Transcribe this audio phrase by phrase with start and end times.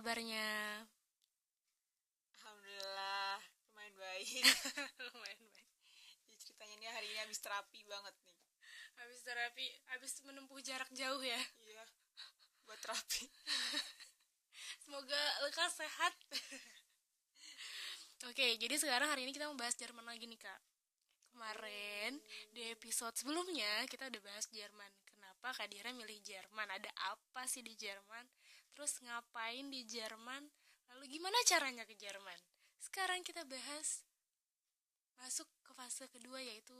[0.00, 0.80] Kabarnya?
[2.40, 3.36] Alhamdulillah
[3.68, 4.48] lumayan baik.
[5.12, 5.68] Lumayan baik.
[6.24, 8.38] Ya, ceritanya nih hari ini habis terapi banget nih.
[8.96, 11.36] Habis terapi, habis menempuh jarak jauh ya.
[11.36, 11.84] Iya.
[12.64, 13.28] Buat terapi.
[14.88, 16.16] Semoga lekas sehat.
[18.32, 20.60] Oke, jadi sekarang hari ini kita mau bahas Jerman lagi nih kak.
[21.28, 22.16] Kemarin
[22.56, 24.92] di episode sebelumnya kita udah bahas Jerman.
[25.04, 26.72] Kenapa Kak Dira milih Jerman?
[26.72, 28.24] Ada apa sih di Jerman?
[28.80, 28.96] Terus
[29.40, 30.44] ngapain di Jerman?
[30.92, 32.36] Lalu gimana caranya ke Jerman?
[32.76, 34.04] Sekarang kita bahas
[35.16, 36.76] masuk ke fase kedua yaitu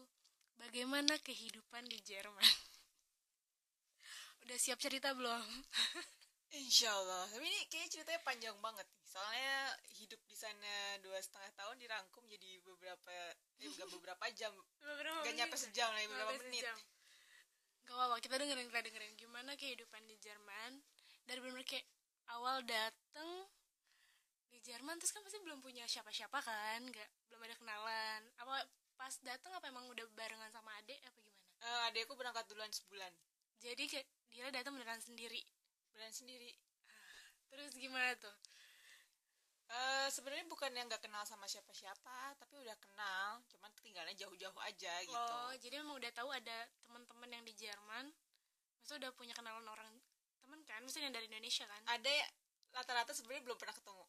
[0.60, 2.44] bagaimana kehidupan di Jerman.
[4.44, 5.40] Udah siap cerita belum?
[6.60, 7.32] Insya Allah.
[7.32, 9.08] Tapi ini kayaknya ceritanya panjang banget nih.
[9.08, 9.56] Soalnya
[9.96, 13.16] hidup di sana dua setengah tahun dirangkum jadi beberapa,
[13.56, 14.52] eh bukan beberapa jam.
[14.84, 16.60] Beberapa Gak nyampe sejam lah, beberapa menit.
[16.60, 16.76] sejam.
[17.88, 20.84] Gak apa-apa, kita dengerin, kita dengerin gimana kehidupan di Jerman
[21.24, 21.88] dari bener kayak
[22.36, 23.48] awal dateng
[24.50, 28.20] di Jerman terus kan pasti belum punya siapa-siapa kan, nggak belum ada kenalan.
[28.42, 28.66] Apa
[28.98, 31.46] pas dateng apa emang udah barengan sama adek apa gimana?
[31.60, 33.12] Eh, adekku berangkat duluan sebulan.
[33.60, 35.40] Jadi kayak dia datang beneran sendiri.
[35.92, 36.52] Berangkat sendiri.
[37.50, 38.36] Terus gimana tuh?
[39.70, 44.92] Eh sebenarnya bukan yang nggak kenal sama siapa-siapa, tapi udah kenal, cuman tinggalnya jauh-jauh aja
[45.06, 45.14] gitu.
[45.14, 48.10] Oh, jadi emang udah tahu ada teman-teman yang di Jerman.
[48.82, 49.99] Maksudnya udah punya kenalan orang
[50.70, 51.82] kan, yang dari Indonesia kan?
[51.90, 52.14] Ada
[52.70, 54.04] rata-rata sebenarnya belum pernah ketemu.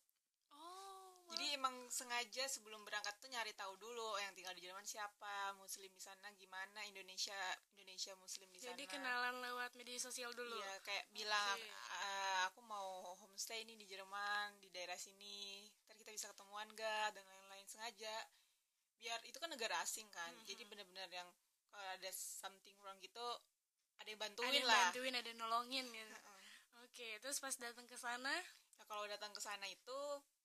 [0.52, 5.56] Oh, Jadi emang sengaja sebelum berangkat tuh nyari tahu dulu yang tinggal di Jerman siapa,
[5.58, 7.34] muslim di sana gimana, Indonesia
[7.80, 8.76] Indonesia muslim di sana.
[8.76, 10.60] Jadi kenalan lewat media sosial dulu.
[10.60, 11.72] Iya, kayak bilang Oke.
[12.04, 15.72] "Eh, aku mau homestay nih di Jerman, di daerah sini.
[15.88, 18.28] Ntar kita bisa ketemuan gak dan lain-lain sengaja.
[19.00, 20.36] Biar itu kan negara asing kan.
[20.36, 20.46] Mhm.
[20.46, 21.32] Jadi benar-benar yang
[21.72, 23.28] kalau ada something wrong gitu
[24.02, 24.82] ada yang bantuin ada yang lah.
[24.90, 26.12] bantuin, ada yang nolongin gitu.
[26.12, 26.31] Heeh.
[26.92, 28.36] Oke, terus pas datang ke sana,
[28.76, 30.00] Nah, kalau datang ke sana itu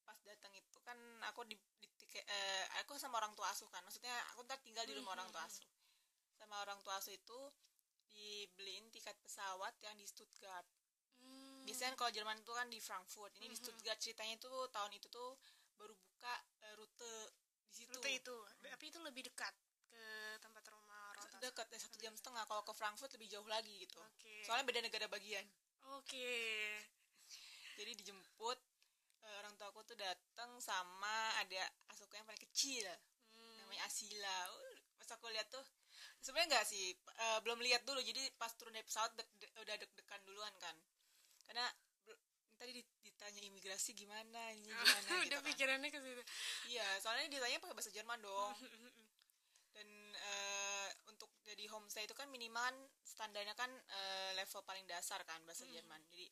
[0.07, 0.95] pas datang itu kan
[1.27, 1.89] aku di, di
[2.23, 3.83] eh, aku sama orang tua asuh kan.
[3.83, 5.51] Maksudnya aku ntar tinggal di rumah orang tua Mhm.
[5.51, 5.67] asuh.
[6.39, 7.41] Sama orang tua asuh itu
[8.07, 10.63] dibeliin tiket pesawat yang di Stuttgart.
[11.19, 13.35] Hmm, biasanya kalau Jerman itu kan di Frankfurt.
[13.43, 13.63] Ini di Mhm.
[13.67, 15.35] Stuttgart ceritanya itu tahun itu tuh
[15.75, 17.15] baru buka eh, rute
[17.67, 17.99] di situ.
[17.99, 19.55] Rute itu, tapi itu lebih dekat
[19.91, 20.05] ke
[20.39, 21.41] tempat rumah orang tua.
[21.43, 22.47] dekat ya satu jam setengah.
[22.47, 23.99] Kalau ke Frankfurt lebih jauh lagi gitu.
[23.99, 24.45] Oke.
[24.47, 25.43] soalnya beda negara bagian
[25.95, 26.35] Oke.
[27.77, 28.59] jadi dijemput
[29.23, 32.87] eh, orang tua aku tuh datang sama ada asuhku yang paling kecil
[33.29, 35.61] Hmm, namanya Asila Uh, pas aku lihat tuh
[36.19, 39.77] sebenarnya nggak sih eh, belum lihat dulu jadi pas turun dari pesawat dek- dek- udah
[39.77, 40.73] deg-degan duluan kan
[41.45, 41.69] karena
[42.57, 45.45] tadi dit- ditanya imigrasi gimana ini gimana udah gitu kan.
[45.45, 46.23] pikirannya ke situ.
[46.73, 49.06] iya soalnya ditanya pakai bahasa Jerman dong dan eh,
[51.57, 52.69] jadi homestay itu kan minimal
[53.01, 55.73] standarnya kan eh, level paling dasar kan bahasa Hmm.
[55.73, 56.05] Jerman.
[56.13, 56.29] Jadi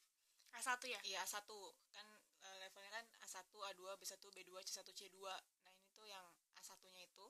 [0.53, 1.01] A1 ya?
[1.03, 1.49] iya A1
[1.91, 2.07] kan
[2.45, 7.03] eh, levelnya kan A1 A2 B1 B2 C1 C2 nah ini tuh yang A1 nya
[7.03, 7.27] itu.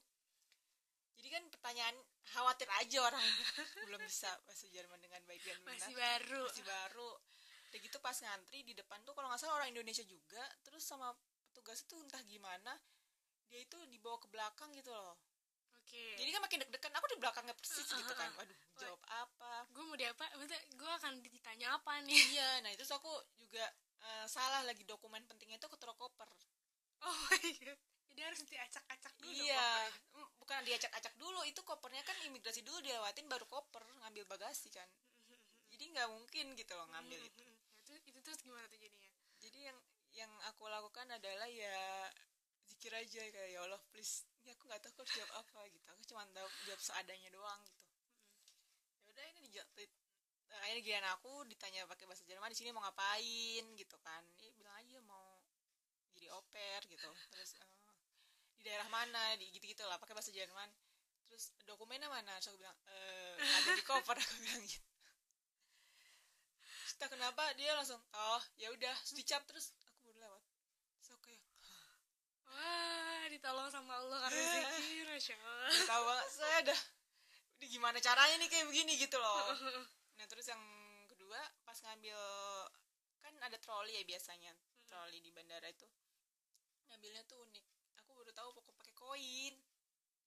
[1.14, 1.94] Jadi kan pertanyaan
[2.26, 3.22] khawatir aja orang.
[3.86, 5.78] Belum bisa bahasa Jerman dengan baik dan benar.
[5.78, 6.42] Masih baru.
[6.50, 7.10] masih baru.
[7.70, 11.14] Udah gitu pas ngantri di depan tuh kalau nggak salah orang Indonesia juga terus sama
[11.50, 12.74] petugas itu entah gimana
[13.46, 15.14] dia itu dibawa ke belakang gitu loh
[15.94, 16.18] Oke.
[16.18, 18.36] jadi kan makin deg-degan aku di belakangnya persis Ah, gitu ah, kan ah.
[18.36, 20.24] waduh jawab apa gue mau diapa?
[20.34, 22.18] Maksudnya gue akan ditanya apa nih?
[22.32, 23.62] iya nah itu aku juga
[24.02, 26.26] eh, salah lagi dokumen pentingnya itu ketero koper
[27.00, 27.78] Oh my god.
[28.08, 29.30] Jadi harus diacak-acak dulu.
[29.30, 29.66] dong iya
[30.12, 34.86] mm, bukan diacak-acak dulu itu kopernya kan imigrasi dulu dilewatin baru koper ngambil bagasi kan
[35.68, 39.10] jadi nggak mungkin gitu loh ngambil itu Hmm, itu itu terus gimana tuh jadinya?
[39.36, 39.78] jadi yang
[40.14, 42.08] yang aku lakukan adalah ya
[42.64, 45.86] zikir aja kayak ya Allah please ini aku nggak tahu aku harus jawab apa gitu.
[45.96, 47.84] Aku cuma tahu jawab seadanya doang gitu.
[49.00, 49.90] Ya udah ini dijawab eh,
[50.60, 53.64] akhirnya giliran aku ditanya pakai bahasa Jerman di sini mau ngapain?
[53.80, 54.20] gitu kan.
[54.36, 55.40] Ini bilang aja mau
[56.12, 57.08] jadi oper gitu.
[57.32, 57.68] Terus eh,
[58.60, 59.32] di daerah mana?
[59.40, 60.68] Di gitu gitu lah pakai bahasa Jerman.
[61.24, 62.36] Terus dokumennya mana?
[62.36, 64.88] Terus aku bilang eh ada di koper aku bilang gitu.
[66.94, 70.42] Entah kenapa dia langsung oh ya udah dicap terus aku baru lewat.
[71.00, 71.42] Terus aku kayak
[72.54, 73.03] Wah,
[73.34, 75.68] ditolong sama Allah karena zikir, Masya Allah.
[75.68, 76.26] "Nggak tahu banget.
[76.30, 76.80] Saya udah
[77.54, 79.42] ini gimana caranya nih kayak begini gitu loh.
[80.14, 80.62] Nah terus yang
[81.10, 81.36] kedua
[81.66, 82.14] pas ngambil
[83.18, 84.54] kan ada troli ya biasanya
[84.86, 85.90] troli di bandara itu.
[86.86, 87.66] Ngambilnya tuh unik.
[87.98, 89.54] Aku baru tahu pokok pakai koin.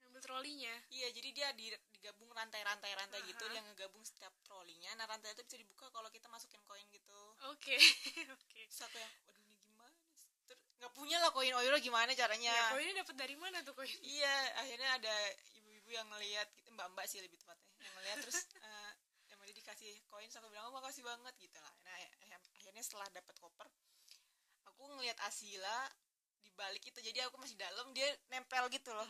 [0.03, 0.75] Ngambil trolinya.
[0.91, 4.91] iya jadi dia di- digabung rantai-rantai rantai gitu yang ngegabung setiap trolinya.
[4.99, 7.19] Nah rantai itu bisa dibuka kalau kita masukin koin gitu.
[7.47, 7.79] Oke,
[8.35, 8.59] oke.
[8.67, 10.31] terus aku yang waduh ini gimana sih?
[10.51, 12.53] Ter- nggak punya lah koin euro gimana caranya?
[12.53, 13.89] Ya, koinnya dapat dari mana tuh koin?
[14.17, 15.15] iya akhirnya ada
[15.57, 18.91] ibu-ibu yang ngelihat mbak-mbak sih lebih tepatnya yang ngelihat terus eh,
[19.33, 21.73] yang dia dikasih koin aku bilang oh makasih banget gitu lah.
[21.81, 22.09] Nah eh,
[22.61, 23.67] akhirnya setelah dapat koper
[24.69, 25.89] aku ngelihat Asila
[26.45, 29.09] di balik itu jadi aku masih dalam dia nempel gitu loh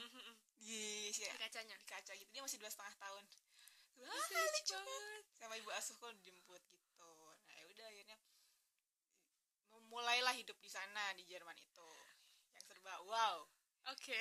[0.64, 1.76] di, di kacanya?
[1.76, 3.24] di kaca gitu dia masih dua setengah tahun.
[3.98, 5.24] Wah, Lucu banget.
[5.42, 7.10] sama ibu asuhku dijemput gitu
[7.50, 8.18] nah ya udah akhirnya
[9.92, 11.88] mulailah hidup di sana di Jerman itu.
[12.56, 13.48] Yang serba wow.
[13.92, 14.18] Oke.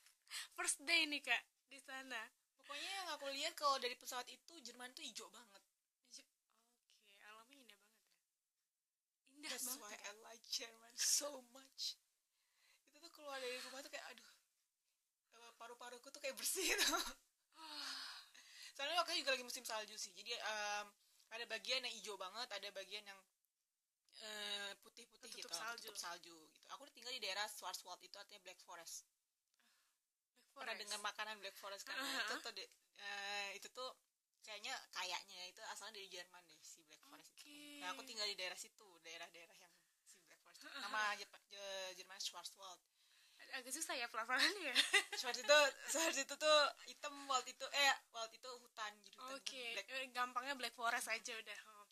[0.56, 2.20] First day nih kak di sana.
[2.56, 5.62] Pokoknya yang aku lihat kalau dari pesawat itu Jerman tuh hijau banget.
[7.02, 8.20] Oke alamnya indah banget ya.
[9.36, 10.08] Indah That's banget why ya.
[10.08, 12.00] I like Jerman so much.
[12.88, 14.30] Itu tuh keluar dari rumah tuh kayak aduh
[15.36, 16.86] eh, paru-paruku tuh kayak bersih gitu.
[18.76, 20.86] Soalnya waktu itu juga lagi musim salju sih jadi em,
[21.32, 23.20] ada bagian yang hijau banget ada bagian yang
[24.22, 25.88] eh, putih-putih gitu salju.
[25.88, 29.08] tertutup salju gitu aku tinggal di daerah Schwarzwald itu artinya Black Forest
[30.44, 30.80] Black pernah Forest.
[30.82, 33.90] dengar makanan Black Forest kan Nah, itu tuh de- eh, itu tuh
[34.42, 37.80] kayaknya kayaknya itu asalnya dari Jerman deh si Black Forest itu Oke.
[37.80, 39.72] nah aku tinggal di daerah situ daerah-daerah yang
[40.04, 40.76] si Black Forest itu.
[40.76, 42.80] nama Jep- Je- Jerman Schwarzwald
[43.52, 44.76] agak susah ya pelafalannya ya
[45.18, 49.88] Schwarz itu Schwarz itu tuh hitam Wald itu eh Wald itu hutan hutan oke Black
[49.90, 51.84] Eh, gampangnya Black Forest aja udah Oh.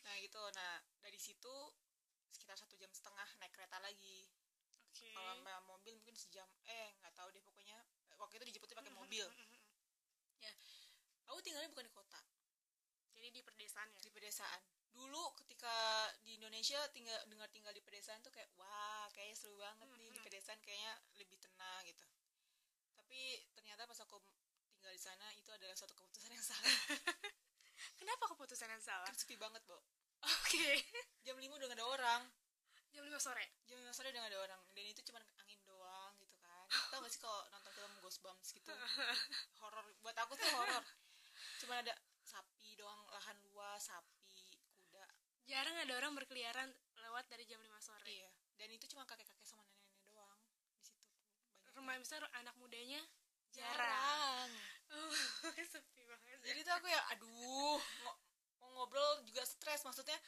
[0.00, 1.54] nah gitu nah dari situ
[2.44, 4.28] sekitar satu jam setengah naik kereta lagi.
[4.92, 5.08] Oke.
[5.16, 7.80] Kalau mobil mungkin sejam eh nggak tahu deh pokoknya.
[8.20, 9.24] Waktu itu dijemputnya pakai mobil.
[11.24, 12.20] aku tinggalnya bukan di kota.
[13.16, 14.00] Jadi di pedesaan ya?
[14.04, 14.60] Di pedesaan.
[14.92, 15.72] Dulu ketika
[16.20, 20.20] di Indonesia tinggal dengar tinggal di pedesaan tuh kayak wah kayaknya seru banget nih di
[20.20, 22.04] pedesaan kayaknya lebih tenang gitu.
[22.92, 24.20] Tapi ternyata pas aku
[24.76, 26.76] tinggal di sana itu adalah suatu keputusan yang salah.
[28.04, 29.08] Kenapa keputusan yang salah?
[29.08, 29.80] Kan sepi banget bo
[30.24, 30.68] oke.
[31.24, 32.22] Jam 5 udah gak ada orang.
[32.94, 33.46] Jam 5 sore.
[33.68, 34.60] Jam 5 sore udah gak ada orang.
[34.72, 36.66] Dan itu cuma angin doang gitu kan.
[36.92, 38.72] Tau gak sih kalau nonton film Ghostbumps gitu?
[39.60, 40.84] Horor buat aku tuh horor
[41.64, 45.06] cuma ada sapi doang lahan luas sapi kuda.
[45.48, 46.68] Jarang ada orang berkeliaran
[47.00, 48.04] lewat dari jam 5 sore.
[48.08, 48.30] Iya.
[48.60, 50.40] Dan itu cuma kakek-kakek sama nenek-nenek doang
[50.76, 51.08] di situ.
[51.64, 53.00] Banyak remaja besar anak mudanya
[53.52, 54.50] jarang.
[54.50, 54.50] jarang.
[54.94, 55.10] Oh,
[55.58, 56.38] sepi banget.
[56.44, 57.80] Jadi tuh aku ya aduh
[58.74, 60.18] ngobrol juga stres maksudnya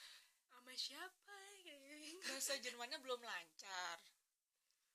[0.48, 2.18] sama siapa gitu.
[2.26, 3.98] bahasa Jermannya belum lancar.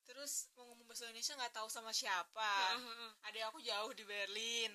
[0.03, 2.51] Terus mau ngomong bahasa Indonesia nggak tahu sama siapa.
[3.29, 4.71] Adik aku jauh di Berlin.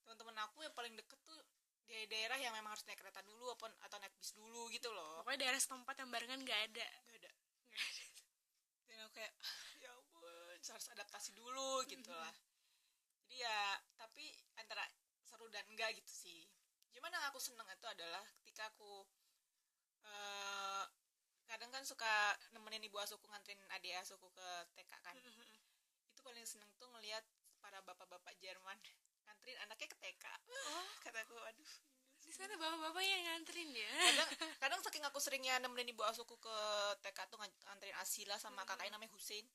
[0.00, 1.40] Teman-teman aku yang paling deket tuh
[1.90, 5.20] di daerah yang memang harus naik kereta dulu apa atau naik bis dulu gitu loh.
[5.26, 6.88] Pokoknya daerah setempat yang barengan nggak ada.
[7.04, 7.30] Nggak ada.
[7.68, 8.04] Nggak ada.
[8.86, 9.32] dan aku kayak
[9.82, 10.24] ya ampun
[10.56, 12.34] harus adaptasi dulu gitu lah.
[13.26, 13.60] Jadi ya
[13.98, 14.86] tapi antara
[15.26, 16.49] seru dan enggak gitu sih
[17.30, 19.06] aku seneng itu adalah ketika aku
[20.02, 20.84] eh
[21.46, 25.14] kadang kan suka nemenin ibu asuhku nganterin adik asuhku ke TK kan.
[26.10, 27.22] Itu paling seneng tuh ngelihat
[27.62, 28.74] para bapak-bapak Jerman
[29.26, 30.86] nganterin anaknya ke TK oh.
[31.06, 31.72] Kataku aduh
[32.20, 33.90] di sana bapak-bapak yang nganterin ya?
[34.10, 34.28] Kadang
[34.58, 36.56] kadang saking aku seringnya nemenin ibu asuhku ke
[37.02, 39.46] TK tuh ngan- nganterin Asila sama kakaknya namanya Husein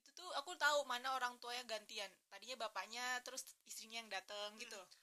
[0.00, 2.08] itu tuh aku tahu mana orang tuanya gantian.
[2.32, 4.74] Tadinya bapaknya terus istrinya yang dateng gitu.
[4.74, 4.99] Loh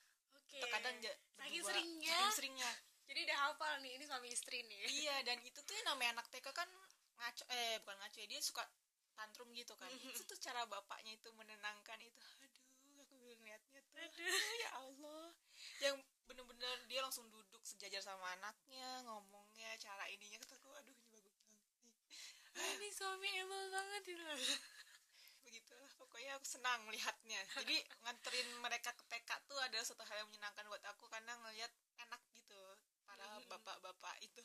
[0.58, 2.18] oke Atau kadang ja- saking seringnya.
[2.18, 2.72] saking seringnya.
[3.08, 4.80] Jadi udah hafal nih ini suami istri nih.
[4.84, 6.68] Iya dan itu tuh yang namanya anak TK kan
[7.18, 8.64] ngaco eh bukan ngaco ya dia suka
[9.16, 9.88] tantrum gitu kan.
[10.04, 12.20] Itu tuh cara bapaknya itu menenangkan itu.
[12.44, 12.66] Aduh
[13.00, 13.96] aku ngeliatnya tuh.
[14.62, 15.32] Ya Allah.
[15.80, 15.96] Yang
[16.28, 20.42] bener-bener dia langsung duduk sejajar sama anaknya ngomongnya cara ininya.
[20.42, 21.96] Kataku aduh ini bagus banget nih.
[22.58, 24.77] Ini suami embel banget itu begitulah
[26.18, 27.38] pokoknya aku senang melihatnya.
[27.62, 31.70] Jadi nganterin mereka ke TK tuh adalah suatu hal yang menyenangkan buat aku karena ngelihat
[32.02, 32.58] enak gitu
[33.06, 34.42] para bapak-bapak itu.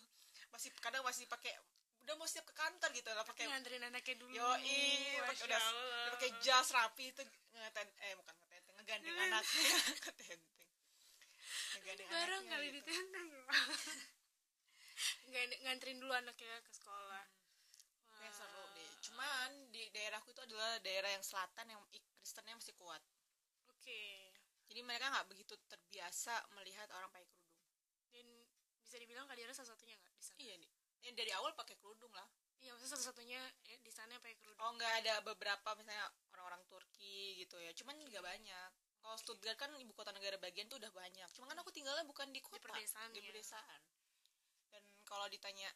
[0.52, 1.56] Masih kadang masih pakai
[2.04, 4.36] udah mau siap ke kantor gitu lah pakai nganterin anaknya dulu.
[4.36, 4.44] Yo
[5.32, 5.60] pakai udah
[6.12, 7.24] pakai jas rapi itu
[7.56, 9.72] ngeten eh bukan ngetenteng ngegandeng anaknya.
[9.96, 10.40] Ngetenteng
[11.72, 12.76] ngegandeng anaknya kali gitu.
[12.84, 13.28] ditentang
[15.32, 17.11] Ngan- nganterin dulu anaknya ke sekolah
[19.12, 21.80] cuman di daerahku itu adalah daerah yang selatan yang
[22.16, 23.02] Kristennya masih kuat.
[23.68, 24.32] Oke.
[24.72, 27.60] Jadi mereka nggak begitu terbiasa melihat orang pakai kerudung.
[28.08, 28.24] Dan
[28.80, 30.38] bisa dibilang Kadira salah satunya nggak di sana?
[30.40, 32.26] Iya nih yang dari awal pakai kerudung lah.
[32.62, 34.62] Iya maksudnya satu satunya di sana yang pakai kerudung.
[34.62, 37.74] Oh nggak ada beberapa misalnya orang-orang Turki gitu ya.
[37.74, 38.70] Cuman nggak banyak.
[39.02, 41.26] Kalau Stuttgart kan ibu kota negara bagian tuh udah banyak.
[41.34, 43.34] Cuman kan aku tinggalnya bukan di kota pedesaan di ya.
[43.34, 43.80] pedesaan.
[44.70, 45.74] Dan kalau ditanya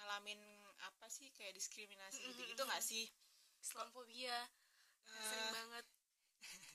[0.00, 0.40] ngalamin
[0.84, 3.08] apa sih kayak diskriminasi gitu gitu nggak sih?
[3.62, 4.36] Islamophobia.
[5.06, 5.86] Eh, sering banget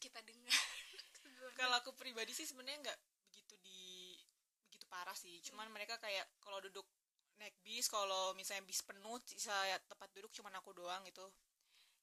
[0.02, 0.52] kita dengar.
[1.60, 4.18] Kalau aku pribadi sih sebenarnya nggak begitu di
[4.70, 5.38] begitu parah sih.
[5.46, 6.88] Cuman mereka kayak kalau duduk
[7.38, 9.54] naik bis kalau misalnya bis penuh sisa
[9.90, 11.26] tempat duduk cuman aku doang gitu.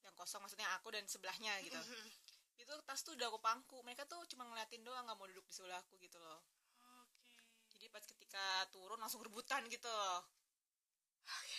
[0.03, 1.79] Yang kosong maksudnya aku dan sebelahnya gitu.
[2.59, 3.77] Itu tas tuh udah aku pangku.
[3.83, 6.39] Mereka tuh cuma ngeliatin doang nggak mau duduk di sebelah aku gitu loh.
[7.03, 7.35] Oke.
[7.75, 9.87] Jadi pas ketika turun langsung rebutan gitu.
[9.87, 10.38] loh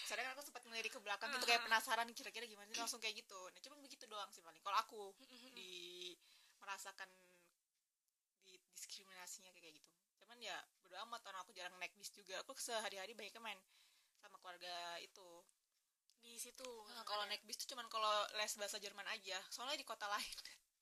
[0.07, 3.23] soalnya kan aku sempat ngelirik ke belakang gitu kayak penasaran kira-kira gimana sih langsung kayak
[3.23, 3.39] gitu.
[3.55, 4.59] Nah cuman begitu doang sih paling.
[4.63, 5.01] Kalau aku
[5.55, 6.15] di
[6.59, 7.09] merasakan
[8.43, 9.91] di diskriminasinya kayak gitu.
[10.23, 12.43] Cuman ya bodo amat orang aku jarang naik bis juga.
[12.43, 13.59] Aku sehari-hari banyak main
[14.19, 15.45] sama keluarga itu.
[16.21, 19.39] Di situ Nah, kalau naik bis tuh cuman kalau les bahasa Jerman aja.
[19.49, 20.37] Soalnya di kota lain.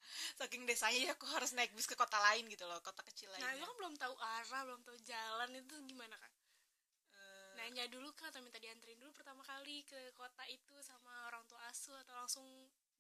[0.41, 3.45] Saking desanya ya aku harus naik bis ke kota lain gitu loh kota kecil nah
[3.45, 3.61] lainnya.
[3.61, 6.38] itu kan belum tahu arah belum tahu jalan itu gimana Eh,
[7.59, 11.59] nanya dulu kak atau minta dianterin dulu pertama kali ke kota itu sama orang tua
[11.67, 12.47] asuh atau langsung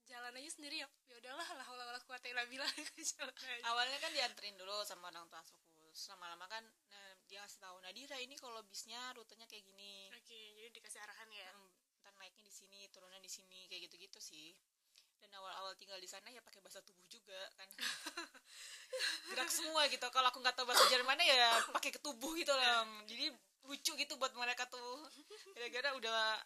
[0.09, 0.89] jalan aja sendiri ya.
[1.07, 2.67] Ya udahlah lah Allah Allah kuat illa billah
[3.15, 3.63] jalan aja.
[3.71, 5.79] Awalnya kan dianterin dulu sama orang tua asuhku
[6.15, 10.09] lama-lama kan nah, dia ngasih tahu Nadira ini kalau bisnya rutenya kayak gini.
[10.15, 11.51] Oke jadi dikasih arahan ya?
[11.55, 11.71] Hmm,
[12.05, 14.55] ntar naiknya di sini turunnya di sini kayak gitu-gitu sih.
[15.19, 17.69] Dan awal-awal tinggal di sana ya pakai bahasa tubuh juga kan.
[19.35, 20.07] Gerak semua gitu.
[20.09, 22.87] Kalau aku nggak tahu bahasa Jermannya ya pakai ke tubuh gitu loh.
[23.11, 23.35] Jadi
[23.69, 25.05] lucu gitu buat mereka tuh.
[25.55, 26.41] Gara-gara udah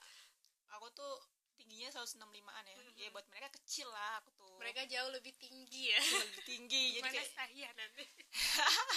[0.75, 1.15] aku tuh
[1.55, 2.77] tingginya 165an ya.
[2.99, 4.53] Ya buat mereka kecil lah aku tuh.
[4.59, 6.01] Mereka jauh lebih tinggi ya.
[6.03, 8.05] Lebih tinggi jadi kayak saya nanti?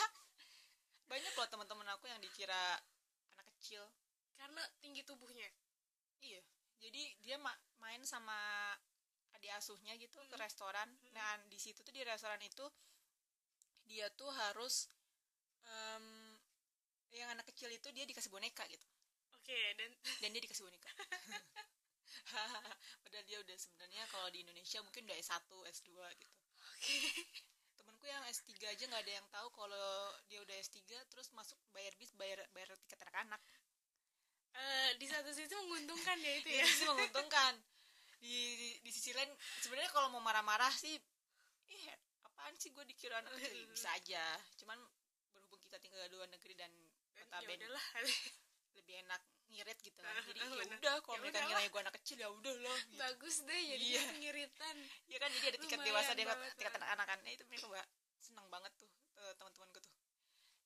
[1.12, 2.82] Banyak loh teman-teman aku yang dikira
[3.38, 3.86] anak kecil.
[4.36, 5.48] Karena tinggi tubuhnya?
[6.20, 6.42] Iya,
[6.82, 8.34] jadi dia ma- main sama
[9.38, 10.42] adik asuhnya gitu ke Mm.
[10.42, 10.90] restoran.
[11.14, 12.66] Nah di situ tuh di restoran itu
[13.86, 14.90] dia tuh harus
[15.70, 16.06] em,
[17.16, 18.86] yang anak kecil itu dia dikasih boneka gitu,
[19.36, 19.90] oke dan
[20.22, 20.90] dan dia dikasih boneka.
[23.04, 26.36] Padahal dia udah sebenarnya kalau di Indonesia mungkin udah S1, S2 gitu.
[26.58, 26.98] oke
[27.76, 29.90] Temanku yang S3 aja nggak ada yang tahu kalau
[30.28, 30.80] dia udah S3
[31.12, 33.42] terus masuk bayar bis bayar bayar tiket anak-anak.
[34.56, 36.64] Eh, di satu sisi menguntungkan ya itu ya.
[36.64, 37.60] ya sih menguntungkan
[38.24, 39.28] di, di di sisi lain
[39.60, 40.96] sebenarnya kalau mau marah-marah sih
[41.68, 41.86] eh
[42.24, 44.24] apaan sih gue dikira anak kecil Ya, bisa aja
[44.64, 44.80] cuman
[45.36, 46.72] berhubung kita tinggal di luar negeri dan
[47.26, 47.86] Kota ya Ben udahlah
[48.76, 50.14] lebih enak ngirit gitu kan.
[50.22, 52.98] Jadi Ah, ya udah kalau Ya mereka ngira gue anak kecil ya udah loh gitu.
[52.98, 54.02] bagus deh jadi Iya.
[54.10, 54.76] pengiritan
[55.08, 56.40] ya kan jadi ada tiket Lumayan dewasa dia Bang.
[56.76, 57.86] anak-anak kan Nah, itu mereka mbak
[58.20, 59.94] senang banget tuh eh, teman-temanku tuh.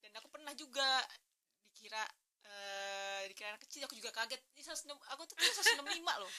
[0.00, 0.88] Dan aku pernah juga
[1.66, 2.02] dikira
[2.42, 4.40] eh dikira anak kecil aku juga kaget.
[4.52, 5.80] Ini 106 aku tuh 165
[6.18, 6.32] loh.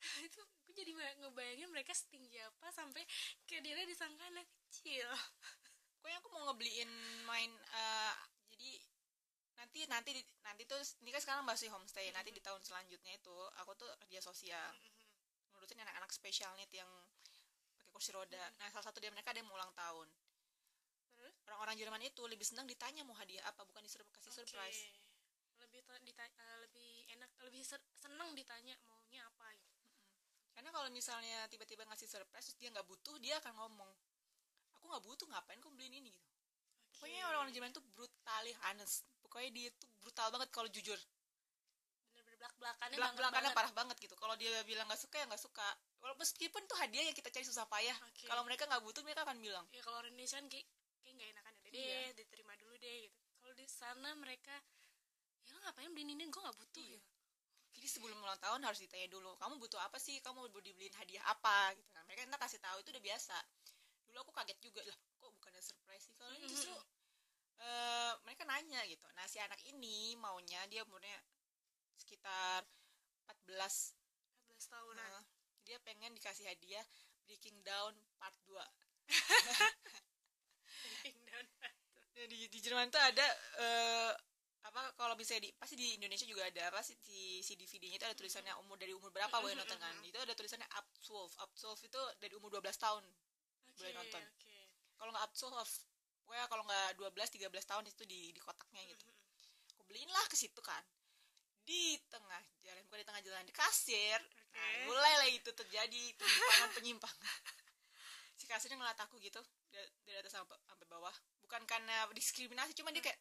[0.26, 3.04] Itu gue jadi ngebayangin mereka setinggi apa sampai
[3.44, 5.06] kayak dia disangka anak kecil.
[5.94, 6.90] Pokoknya aku mau ngebeliin
[7.24, 8.14] main eh,
[9.60, 13.76] nanti nanti nanti tuh ini kan sekarang masih homestay nanti di tahun selanjutnya itu aku
[13.76, 14.72] tuh kerja sosial.
[15.52, 16.88] Ngurusin anak-anak spesial need yang
[17.76, 18.40] pakai kursi roda.
[18.56, 20.08] Nah salah satu dari mereka ada yang mau ulang tahun.
[21.20, 21.36] Terus?
[21.44, 24.88] orang-orang Jerman itu lebih senang ditanya mau hadiah apa bukan disuruh kasih surprise.
[24.88, 25.10] Oke.
[25.60, 26.90] lebih ta- dita- eh, lebih
[27.20, 27.60] enak lebih
[27.92, 29.76] seneng ditanya maunya apa gitu
[30.56, 33.90] karena kalau misalnya tiba-tiba ngasih surprise terus dia nggak butuh dia akan ngomong
[34.76, 36.10] aku nggak butuh ngapain kau beliin ini?
[36.12, 36.28] gitu.
[36.96, 40.98] Pokoknya orang-orang Jerman tuh brutally honest pokoknya dia tuh brutal banget kalau jujur.
[42.10, 44.18] Bener-bener belak belakannya belak belakannya parah banget gitu.
[44.18, 45.68] Kalau dia bilang nggak suka ya nggak suka.
[46.02, 47.94] Walaupun meskipun tuh hadiah yang kita cari susah payah.
[48.10, 48.26] Oke.
[48.26, 49.62] kalau mereka nggak butuh mereka akan bilang.
[49.70, 50.66] Ya kalau orang Indonesia kan kayak
[51.00, 51.60] kayak nggak enakan ya.
[51.62, 52.00] Deh Iya.
[52.18, 53.18] diterima dulu deh gitu.
[53.38, 54.54] Kalau di sana mereka
[55.46, 56.26] ya lo ngapain beliin ini?
[56.26, 56.82] Gue nggak butuh.
[56.82, 56.98] Iya.
[56.98, 57.00] ya
[57.70, 60.18] jadi sebelum ulang tahun harus ditanya dulu kamu butuh apa sih?
[60.18, 61.70] Kamu mau dibeliin hadiah apa?
[61.78, 62.02] Gitu kan.
[62.10, 63.36] Mereka entah kasih tahu itu udah biasa.
[64.10, 66.14] Dulu aku kaget juga lah kok bukannya surprise sih?
[66.18, 66.50] Kalau ini Mhm.
[66.50, 66.74] justru
[67.60, 69.06] eh, mereka nanya gitu.
[69.16, 71.20] Nah si anak ini maunya dia umurnya
[72.00, 72.64] sekitar
[73.28, 73.94] 14
[74.50, 75.10] 14 tahunan.
[75.12, 75.24] Nah,
[75.64, 76.82] dia pengen dikasih hadiah
[77.28, 78.56] Breaking Down Part 2
[80.80, 81.46] Breaking down.
[81.60, 83.26] Nah, di, di Jerman tuh ada
[83.60, 84.12] eh,
[84.60, 88.06] apa kalau bisa di pasti di Indonesia juga ada apa sih di si DVD-nya itu
[88.06, 89.96] ada tulisannya umur dari umur berapa boleh nonton kan?
[90.04, 94.20] itu ada tulisannya up 12 up 12 itu dari umur 12 tahun Oke, Boleh nonton.
[94.20, 94.56] oke.
[95.00, 95.89] kalau nggak up 12
[96.30, 99.10] pokoknya kalau nggak 12 13 tahun itu di di kotaknya gitu.
[99.74, 100.78] Aku beliin lah ke situ kan.
[101.66, 104.22] Di tengah jalan bukan di tengah jalan di kasir.
[104.54, 104.94] Nah Oke.
[104.94, 107.38] mulailah itu terjadi penyimpangan penyimpangan.
[108.40, 109.36] Si kasirnya ngeliat aku gitu
[109.68, 111.12] dari, atas sampai, sampai bawah.
[111.44, 113.20] Bukan karena diskriminasi cuma dia kayak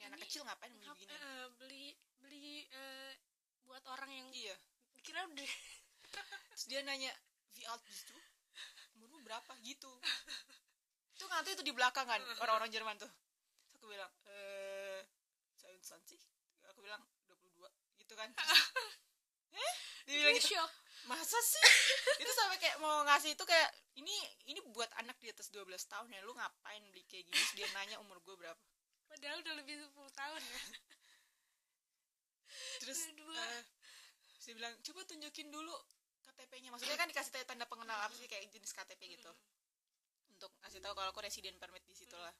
[0.00, 1.12] ini anak kecil ngapain beli begini?
[1.14, 1.86] eh, beli
[2.18, 3.12] beli eh,
[3.68, 4.56] buat orang yang iya.
[5.06, 5.52] kira udah
[6.50, 7.14] terus dia nanya
[7.54, 8.18] wie alt bist du?
[8.98, 9.54] Umurmu berapa?
[9.62, 9.92] Gitu
[11.16, 13.08] itu nanti itu di belakang kan orang-orang Jerman tuh.
[13.08, 15.00] Terus aku bilang eh
[15.56, 16.20] saya santi
[16.68, 18.28] aku bilang 22 gitu kan.
[19.56, 19.72] Eh
[20.04, 20.52] dia bilang gitu.
[20.52, 20.68] shock.
[21.08, 21.64] Masa sih?
[22.20, 24.12] Itu sampai kayak mau ngasih itu kayak ini
[24.50, 27.32] ini buat anak di atas 12 tahun ya lu ngapain beli kayak gini?
[27.32, 28.58] Terus dia nanya umur gue berapa.
[29.08, 30.60] Padahal udah lebih 10 tahun ya.
[32.84, 33.32] Terus Dua.
[33.32, 33.62] eh,
[34.44, 35.74] dia bilang coba tunjukin dulu
[36.26, 39.32] KTP-nya maksudnya kan dikasih tanda pengenal apa sih kayak jenis KTP gitu
[40.36, 42.32] untuk ngasih tahu kalau aku resident permit di situ lah.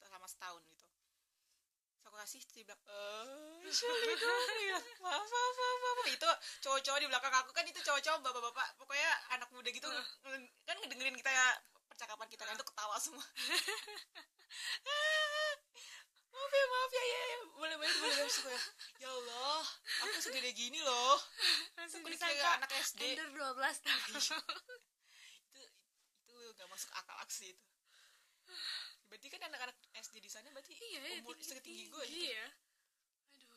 [0.00, 0.88] Selama setahun gitu.
[0.88, 7.34] Terus aku kasih dia bilang eh ya maaf maaf maaf maaf itu cowok-cowok di belakang
[7.42, 9.88] aku kan itu cowok-cowok bapak-bapak pokoknya anak muda gitu
[10.68, 11.32] kan ngedengerin kita
[11.88, 13.24] percakapan kita kan itu ketawa semua.
[16.34, 17.38] Maaf ya maaf ya ya, ya.
[17.54, 18.58] boleh boleh boleh Terus gue,
[18.98, 19.06] ya.
[19.06, 19.62] Allah
[20.02, 21.14] aku segede gini loh.
[21.78, 24.10] Aku dikira anak SD under 12 tahun
[26.64, 27.64] gak masuk akal aksi itu.
[29.06, 32.32] Berarti kan anak-anak SD di sana berarti iya ya, umur tinggi- setinggi tinggi gue gitu.
[32.32, 32.46] ya
[33.30, 33.52] aduh.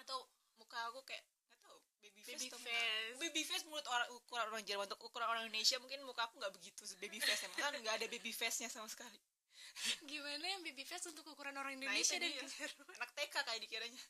[0.00, 0.18] Atau
[0.56, 2.72] muka aku kayak nggak tahu baby face Baby atau face.
[2.74, 6.34] muka- baby face menurut orang ukuran orang Jerman untuk ukuran orang Indonesia mungkin muka aku
[6.36, 9.20] nggak begitu baby face emang kan nggak ada baby face nya sama sekali.
[10.02, 12.42] Gimana yang baby face untuk ukuran orang nah Indonesia itu dan dia.
[12.46, 12.94] Jerman?
[12.94, 14.02] Anak TK kayak dikiranya.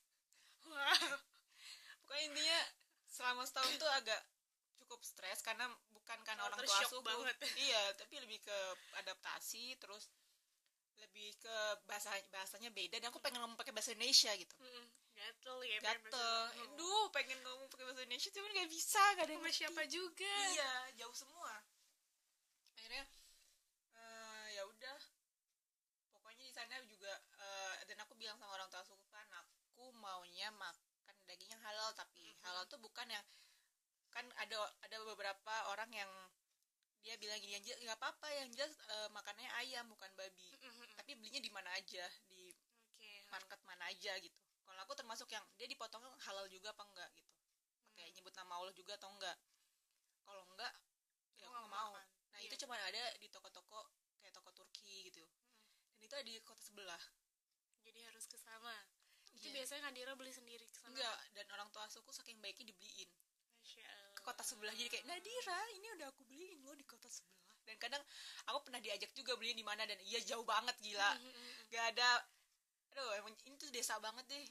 [0.65, 1.17] Wow.
[2.01, 2.59] Pokoknya intinya
[3.07, 4.21] selama setahun tuh agak
[4.77, 5.65] cukup stres karena
[6.05, 7.33] bukan karena orang tua asuhku banget.
[7.65, 8.59] iya tapi lebih ke
[9.01, 10.13] adaptasi terus
[11.01, 11.57] lebih ke
[11.89, 13.01] bahasa bahasanya beda.
[13.01, 14.53] Dan aku pengen ngomong pakai bahasa Indonesia gitu.
[15.17, 16.37] Gatel ya gatel.
[16.61, 19.59] Aduh pengen ngomong pakai bahasa Indonesia cuman nggak bisa gak ada yang sama ngerti.
[19.65, 20.35] siapa juga.
[20.53, 21.55] Iya jauh semua.
[22.77, 23.05] Akhirnya
[23.97, 25.01] eh, ya udah.
[26.13, 30.53] Pokoknya di sana juga eh, dan aku bilang sama orang tua aku kan aku maunya
[30.53, 33.25] makan daging yang halal tapi halal tuh bukan yang
[34.15, 36.11] kan ada ada beberapa orang yang
[37.05, 40.57] dia bilang gini aja nggak apa-apa yang jelas eh, makannya ayam bukan babi.
[40.57, 40.89] Mm-mm.
[40.97, 42.07] tapi belinya di mana aja?
[42.31, 42.49] Di
[42.95, 44.39] oke market mana aja gitu.
[44.65, 47.35] Kalau aku termasuk yang dia dipotong halal juga apa enggak gitu.
[47.93, 49.37] Pakai nyebut nama Allah juga atau enggak.
[50.25, 50.73] Kalau enggak
[51.37, 51.93] ya Aku nggak mau.
[51.93, 52.07] makan.
[52.33, 52.49] nah Iya.
[52.51, 53.81] itu cuma ada di toko-toko
[54.25, 55.21] kayak toko Turki gitu.
[55.93, 57.03] Dan itu ada di kota sebelah.
[57.85, 58.75] Jadi harus ke sana.
[59.37, 59.61] Itu Iya.
[59.61, 60.89] biasanya Nadira beli sendiri ke sana?
[60.89, 63.13] Enggak dan orang tua asuhku saking baiknya dibeliin
[64.25, 64.73] kota sebelah.
[64.73, 67.53] Jadi kayak Nadira ini udah aku beliin loh di kota sebelah.
[67.65, 68.03] Dan kadang
[68.49, 71.13] aku pernah diajak juga beliin di mana dan iya jauh banget gila.
[71.21, 71.69] Mm-mm.
[71.73, 72.11] gak ada
[72.95, 74.45] aduh emang ini tuh desa banget deh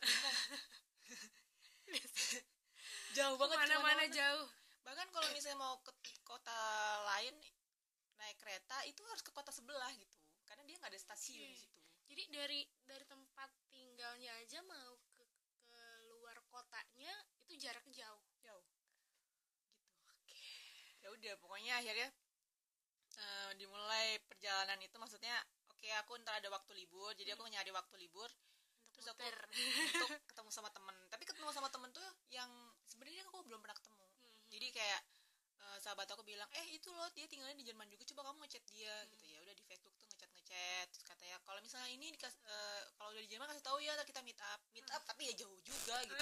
[3.16, 4.04] jauh banget mana-mana ke mana-mana.
[4.12, 4.48] jauh.
[4.84, 5.96] Bahkan kalau misalnya mau ke
[6.28, 6.60] kota
[7.16, 7.32] lain
[8.20, 10.18] naik kereta itu harus ke kota sebelah gitu.
[10.44, 11.56] Karena dia nggak ada stasiun Oke.
[11.56, 11.80] di situ.
[12.12, 15.24] Jadi dari dari tempat tinggalnya aja mau ke
[15.72, 15.80] ke
[16.12, 17.14] luar kotanya
[17.48, 18.84] itu jarak jauh jauh gitu
[21.00, 22.10] ya udah pokoknya akhirnya
[23.16, 24.96] eh, dimulai perjalanan itu.
[25.00, 25.40] Maksudnya
[25.72, 27.16] oke aku ntar ada waktu libur.
[27.16, 28.28] Jadi aku nyari waktu libur.
[28.94, 30.96] Untuk terus aku untuk ketemu sama temen.
[31.08, 32.52] Tapi ketemu sama temen tuh yang
[32.92, 34.04] sebenarnya aku belum pernah ketemu.
[34.04, 34.32] Mhm.
[34.54, 35.02] jadi kayak
[35.64, 38.04] eh, sahabat aku bilang eh itu loh dia tinggalnya di Jerman juga.
[38.04, 38.92] Coba kamu ngechat dia.
[38.92, 39.10] Hmm.
[39.16, 39.24] gitu.
[39.32, 43.16] Ya udah di Facebook tuh ngechat ngechat terus katanya kalau misalnya ini dikas, eh, kalau
[43.16, 44.60] udah di Jerman kasih tahu ya ntar kita meet up.
[44.76, 46.20] Meet up tapi ya jauh juga gitu.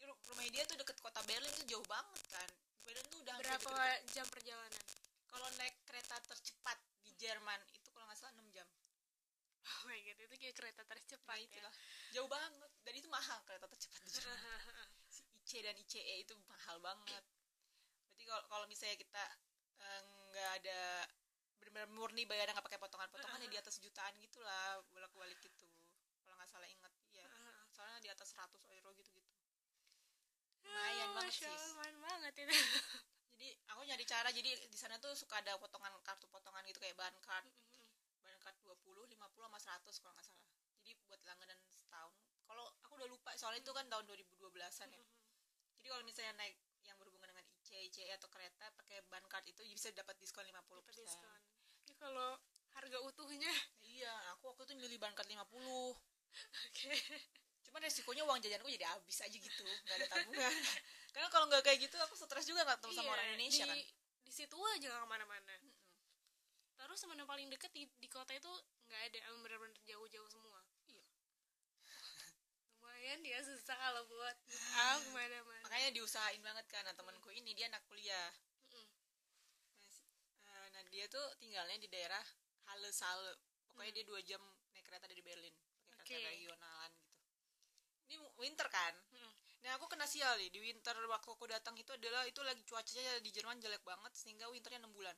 [0.00, 2.48] Di ru- rumahnya dia tuh deket kota Berlin tuh jauh banget kan
[2.90, 4.02] Berlin tuh udah berapa deket-deket.
[4.10, 4.82] jam perjalanan?
[5.30, 8.66] Kalau naik kereta tercepat di Jerman itu kalau nggak salah 6 jam.
[9.62, 11.46] Oh my god itu kayak kereta tercepat nah ya.
[11.46, 11.74] itulah.
[12.10, 12.70] Jauh banget.
[12.82, 14.38] Dan itu mahal kereta tercepat di Jerman.
[15.14, 17.22] Si IC dan ICE itu mahal banget.
[18.10, 19.24] Berarti kalau kalau misalnya kita
[19.86, 20.02] eh,
[20.34, 20.80] nggak ada
[21.62, 25.70] benar-benar murni bayar nggak pakai potongan-potongan ya di atas jutaan gitulah bolak-balik gitu.
[26.26, 27.30] Kalau nggak salah ingat ya
[27.70, 29.29] soalnya di atas 100 euro gitu-gitu
[30.70, 31.50] lumayan banget sih.
[31.50, 32.54] Lumayan banget itu.
[33.34, 36.92] Jadi aku nyari cara jadi di sana tuh suka ada potongan kartu potongan gitu kayak
[36.92, 37.48] bahan card.
[38.20, 40.44] Bahan card 20, 50 sama 100 kalau nggak salah.
[40.84, 42.12] Jadi buat langganan setahun.
[42.44, 45.06] Kalau aku udah lupa soalnya itu kan tahun 2012an ya.
[45.80, 49.64] Jadi kalau misalnya naik yang berhubungan dengan IC, ICE atau kereta pakai ban card itu
[49.72, 51.40] bisa dapat diskon 50% Dapat diskon.
[51.88, 52.36] Ini kalau
[52.76, 53.52] harga utuhnya.
[53.80, 55.48] Iya aku waktu itu milih ban card 50
[56.68, 56.92] oke
[57.70, 60.50] cuman resikonya uang jajanku jadi habis aja gitu nggak ada tabungan.
[61.14, 63.70] Karena kalau nggak kayak gitu aku stres juga nggak ketemu sama Iya, orang Indonesia di,
[63.70, 63.78] kan?
[64.26, 65.54] di situ aja nggak ke mana-mana.
[66.74, 68.50] Terus sama yang paling deket di, di kota itu
[68.90, 70.60] nggak ada emang bener-bener jauh-jauh semua.
[70.90, 71.06] Iya.
[72.74, 74.36] lumayan dia susah kalau buat
[74.74, 74.98] ah.
[74.98, 75.62] ke mana-mana.
[75.70, 78.34] Makanya diusahain banget kan nah temanku ini dia anak kuliah.
[78.74, 82.22] Nah, eh, nah, dia tuh tinggalnya di daerah
[82.66, 83.38] Halle Saale.
[83.70, 84.42] Pokoknya dia dua jam
[84.74, 85.54] naik kereta dari Berlin
[85.90, 86.34] pakai kereta Oke.
[86.34, 86.92] regionalan
[88.10, 89.32] ini winter kan Mm-mm.
[89.62, 93.22] nah aku kena sial nih di winter waktu aku datang itu adalah itu lagi cuacanya
[93.22, 95.14] di Jerman jelek banget sehingga winternya enam bulan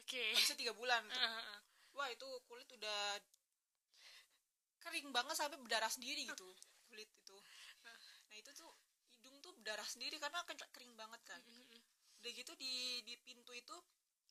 [0.00, 1.20] oke Nggak bisa tiga bulan tuh.
[1.20, 1.60] Ah.
[1.94, 3.20] wah itu kulit udah
[4.80, 6.48] kering banget sampai berdarah sendiri gitu
[6.88, 7.36] kulit itu
[7.84, 7.96] nah
[8.34, 8.72] itu tuh
[9.14, 11.80] hidung tuh berdarah sendiri karena kering banget kan Mm-mm.
[12.24, 13.76] udah gitu di di pintu itu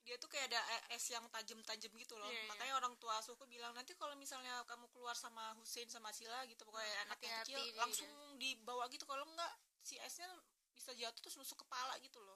[0.04, 2.28] dia tuh kayak ada e- es yang tajam-tajam gitu loh.
[2.28, 2.48] Iya, iya.
[2.52, 6.68] makanya orang tua asuhku bilang nanti kalau misalnya kamu keluar sama Hussein sama Sila gitu
[6.68, 9.08] pokoknya Hmm, anak yang kecil dia langsung dibawa gitu.
[9.08, 10.28] Kalau enggak si esnya
[10.76, 12.36] bisa jatuh terus nusuk kepala gitu loh.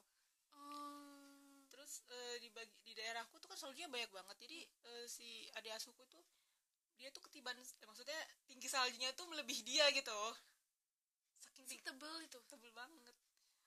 [0.56, 1.28] Oh
[1.68, 4.36] terus eh, di bagi di daerahku tuh kan saljunya banyak banget.
[4.48, 6.24] Jadi eh, si adik asuhku tuh
[6.96, 7.54] dia tuh ketiban
[7.86, 10.20] maksudnya tinggi saljunya tuh melebihi dia gitu.
[11.38, 12.40] Saking tebel itu.
[12.48, 13.16] Tebel banget.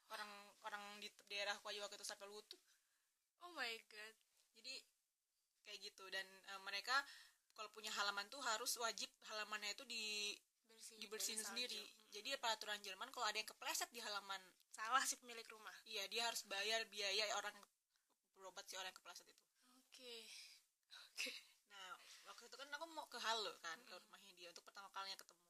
[0.10, 0.32] Orang
[0.66, 2.60] orang di daerah waktu itu sampai lutut
[3.46, 4.16] oh my god.
[4.58, 4.76] Jadi
[5.66, 6.04] kayak gitu.
[6.10, 6.96] Dan e, mereka
[7.56, 10.36] kalau punya halaman tuh harus wajib halamannya itu di
[10.72, 11.78] Bersih dibersihin sendiri.
[11.78, 12.10] Hmm.
[12.10, 14.42] jadi peraturan Jerman kalau ada yang kepleset di halaman
[14.74, 15.76] salah si pemilik rumah.
[15.86, 17.54] Iya dia harus bayar biaya orang
[18.34, 19.46] berobat si orang yang kepleset itu.
[19.78, 20.16] Oke.
[21.14, 21.32] Oke.
[21.70, 22.02] Nah
[22.34, 25.46] waktu itu kan aku mau ke Halo kan ke rumahnya dia untuk pertama kalinya ketemu.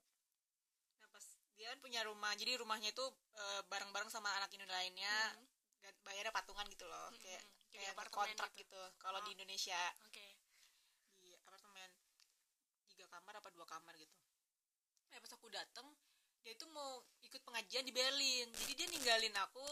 [0.99, 1.25] Nah pas
[1.56, 3.06] dia kan punya rumah jadi rumahnya itu
[3.39, 5.47] e, bareng-bareng sama anak Indo lainnya Hmm.
[5.80, 7.08] dan bayarnya patungan gitu loh.
[7.23, 7.49] Kayak hmm.
[7.56, 8.67] Jadi kayak apartemen kontrak gitu.
[8.67, 9.36] gitu, kalau di Oh.
[9.36, 9.81] Indonesia.
[10.03, 10.27] oke.
[11.17, 11.89] Di apartemen
[12.88, 14.17] tiga kamar apa dua kamar gitu.
[15.10, 15.88] Eh pas aku dateng
[16.41, 18.47] dia itu mau ikut pengajian di Berlin.
[18.51, 19.65] Jadi dia ninggalin aku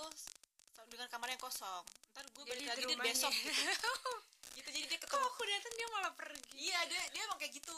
[0.88, 1.84] dengan kamar yang kosong.
[2.14, 3.52] Ntar gue balik lagi dia besok gitu.
[4.50, 6.52] Gitu jadi dia kok ketemu aku datang dia malah pergi?
[6.58, 7.78] Iya dia dia emang kayak gitu.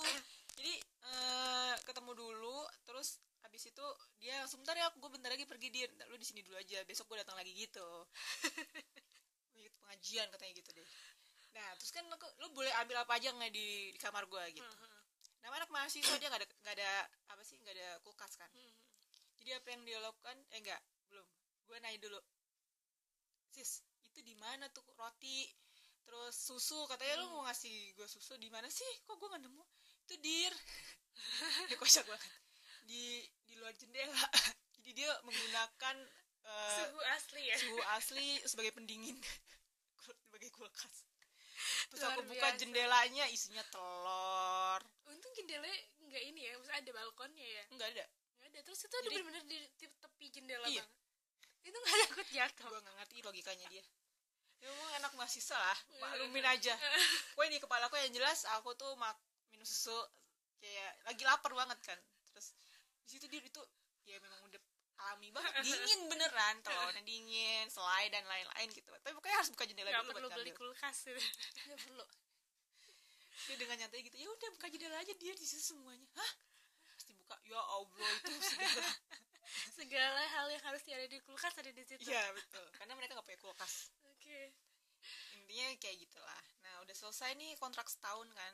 [0.56, 2.58] Jadi eh, ketemu dulu
[2.88, 3.86] terus habis itu
[4.18, 6.80] dia langsung bentar ya gue bentar lagi pergi dia "Ntar lu di sini dulu aja
[6.88, 7.84] besok gue datang lagi gitu
[9.92, 10.88] pengajian katanya gitu deh.
[11.52, 14.64] Nah terus kan lu, lu boleh ambil apa aja nggak di, di kamar gue gitu.
[14.64, 14.88] Hmm,
[15.44, 16.92] nah anak mahasiswa dia nggak ada nggak ada
[17.28, 18.48] apa sih nggak ada kulkas kan.
[18.56, 19.36] Hmm, hmm.
[19.44, 21.28] jadi apa yang dia lakukan eh enggak belum.
[21.68, 22.20] Gue nanya dulu.
[23.52, 25.44] Sis itu di mana tuh roti?
[26.08, 28.88] Terus susu katanya lu mau ngasih gue susu di mana sih?
[29.04, 29.64] Kok gue nggak nemu?
[30.08, 30.54] Itu dir.
[31.68, 32.32] Dia kocak banget.
[32.88, 34.16] Di di luar jendela.
[34.82, 35.96] Jadi dia menggunakan
[36.42, 37.58] eh, suhu asli ya.
[37.62, 39.14] suhu asli sebagai pendingin
[40.42, 41.06] sebagai kulkas.
[41.94, 42.58] Terus Luar aku buka biasa.
[42.58, 44.82] jendelanya isinya telur.
[45.06, 47.64] Untung jendelanya nggak ini ya maksudnya ada balkonnya ya?
[47.70, 48.06] Enggak ada.
[48.34, 48.60] Nggak ada.
[48.66, 50.82] Terus itu Jadi- bener-bener di te- tepi jendela Iya.
[50.82, 50.90] banget.
[51.62, 52.66] Itu nggak takut jatuh.
[52.68, 53.86] Gue nggak ngerti logikanya dia.
[54.58, 56.74] Ya emang anak mahasiswa lah maklumin aja.
[57.38, 59.14] Gue di kepala aku yang jelas aku tuh mak
[59.54, 59.94] minum susu
[60.58, 62.00] kayak lagi lapar banget kan.
[62.26, 62.58] Terus
[63.06, 63.62] di situ dia itu
[64.10, 64.62] ya memang udah
[65.02, 65.52] alami banget.
[65.66, 68.90] Dingin beneran telurnya dingin selai dan lain-lain gitu.
[69.02, 71.20] Tapi pokoknya harus buka jendela nggak dulu perlu buat beli kulkas gitu
[71.68, 72.06] Nggak perlu.
[73.42, 76.08] Dia dengan nyantai gitu ya udah buka jendela aja dia di situ semuanya.
[76.16, 76.32] Hah?
[76.94, 78.90] Pasti buka ya allah itu segala.
[79.52, 82.08] Segala hal yang harus ada di kulkas ada di situ.
[82.08, 82.64] Iya betul.
[82.72, 83.92] Karena mereka nggak punya kulkas.
[84.16, 84.56] Oke.
[85.36, 86.44] Intinya kayak gitulah.
[86.64, 88.54] Nah udah selesai nih kontrak setahun kan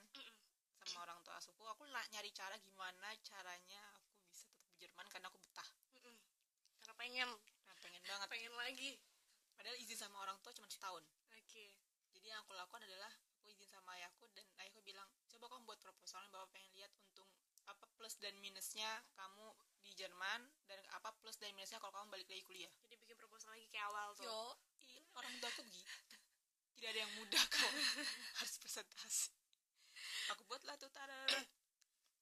[0.87, 5.05] sama orang tua asuhku aku la- nyari cara gimana caranya aku bisa tetap di Jerman
[5.11, 5.67] karena aku betah
[6.97, 7.29] pengen.
[7.29, 8.27] Nah, pengen banget.
[8.27, 8.91] Pengen lagi.
[9.57, 11.01] Padahal izin sama orang tua cuma setahun.
[11.33, 11.65] Oke.
[12.13, 15.79] Jadi yang aku lakukan adalah aku izin sama ayahku dan ayahku bilang coba kamu buat
[15.81, 17.29] proposalnya bapak pengen lihat untung
[17.67, 18.87] apa plus dan minusnya
[19.19, 22.71] kamu di Jerman dan apa plus dan minusnya kalau kamu balik lagi kuliah.
[22.83, 24.25] Jadi bikin proposal lagi kayak awal tuh.
[24.25, 24.41] Yo
[24.87, 25.93] iya, orang tua aku begitu.
[26.77, 27.71] Tidak ada yang mudah kau
[28.39, 29.33] harus presentasi.
[30.35, 31.41] Aku buatlah tuh tarara.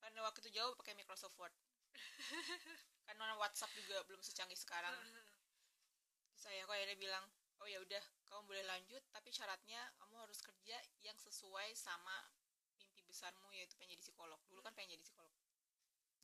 [0.05, 1.49] karena waktu itu jauh pakai Microsoft Word
[3.05, 4.93] karena WhatsApp juga belum secanggih sekarang.
[6.41, 7.25] Saya kok akhirnya bilang
[7.63, 12.27] oh ya udah kamu boleh lanjut tapi syaratnya kamu harus kerja yang sesuai sama
[12.75, 14.39] mimpi besarmu yaitu pengen jadi psikolog.
[14.51, 15.33] Dulu kan pengen jadi psikolog.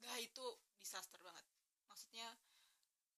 [0.03, 0.45] Nah itu
[0.77, 1.45] disaster banget.
[1.87, 2.27] Maksudnya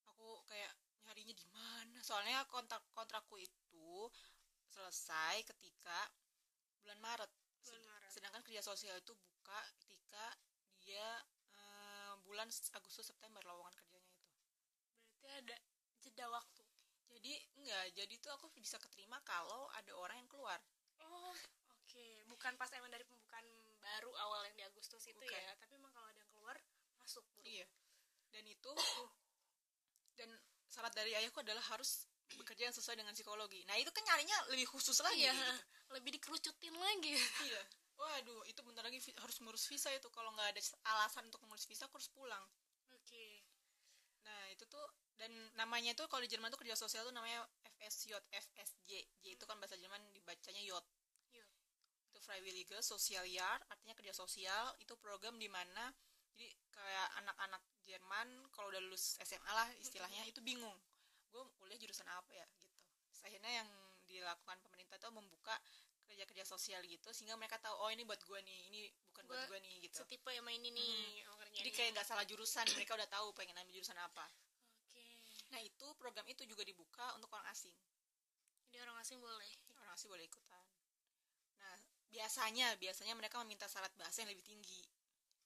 [0.08, 0.72] aku kayak
[1.04, 1.98] nyarinya di mana?
[2.00, 3.90] Soalnya kontrak kontrakku itu
[4.70, 6.10] selesai ketika
[6.80, 7.30] bulan Maret.
[7.64, 8.10] Bulan Maret.
[8.12, 10.36] sedangkan kerja sosial itu buka ketika
[10.84, 11.24] dia
[12.24, 14.32] bulan Agustus September lowongan kerjanya itu.
[15.20, 15.56] Berarti ada
[16.00, 16.64] jeda waktu.
[17.14, 17.84] Jadi enggak.
[17.94, 20.58] Jadi tuh aku bisa keterima kalau ada orang yang keluar.
[21.04, 21.36] Oh
[21.80, 22.06] oke.
[22.26, 23.44] Bukan pas emang dari pembukaan
[23.78, 25.36] baru awal yang di Agustus itu Bukan.
[25.36, 26.56] ya tapi emang kalau ada yang keluar
[26.98, 27.44] masuk buru.
[27.44, 27.68] iya.
[28.32, 28.72] Dan itu
[30.18, 30.28] dan
[30.66, 33.62] syarat dari ayahku adalah harus bekerja yang sesuai dengan psikologi.
[33.68, 35.54] Nah itu kan nyarinya lebih khusus lagi iya gitu.
[35.94, 37.14] lebih dikerucutin lagi.
[37.46, 37.62] Iya
[37.94, 40.08] waduh itu bentar lagi harus ngurus visa itu.
[40.10, 40.60] Kalau nggak ada
[40.94, 42.44] alasan untuk ngurus visa aku harus pulang.
[42.94, 43.44] Oke.
[44.24, 47.46] Nah itu tuh dan namanya tuh kalau di Jerman tuh kerja sosial tuh namanya
[47.78, 48.90] FSJ FSJ
[49.22, 50.82] J itu kan bahasa Jerman dibacanya YOT
[51.38, 51.48] Yuk.
[52.10, 54.74] itu Freiwillige Social Jahr artinya kerja sosial.
[54.82, 55.94] Itu program di mana
[56.34, 60.74] jadi kayak anak-anak Jerman kalau udah lulus SMA lah istilahnya itu bingung.
[61.30, 62.66] Gue kuliah jurusan apa ya gitu.
[63.06, 63.70] Terus akhirnya yang
[64.10, 65.54] dilakukan pemerintah itu membuka
[66.04, 69.50] kerja-kerja sosial gitu sehingga mereka tahu oh ini buat gue nih ini bukan buat Gua
[69.56, 70.04] gue nih gitu.
[70.04, 71.56] setipe yang main ini oh, kerjanya.
[71.60, 74.26] jadi kayak nggak salah jurusan mereka udah tahu pengen ambil jurusan apa.
[74.84, 75.04] Oke.
[75.50, 77.74] Nah itu program itu juga dibuka untuk orang asing.
[78.68, 79.52] Jadi orang asing boleh.
[79.80, 80.66] Orang asing boleh ikutan.
[81.58, 81.76] Nah
[82.12, 84.82] biasanya biasanya mereka meminta syarat bahasa yang lebih tinggi.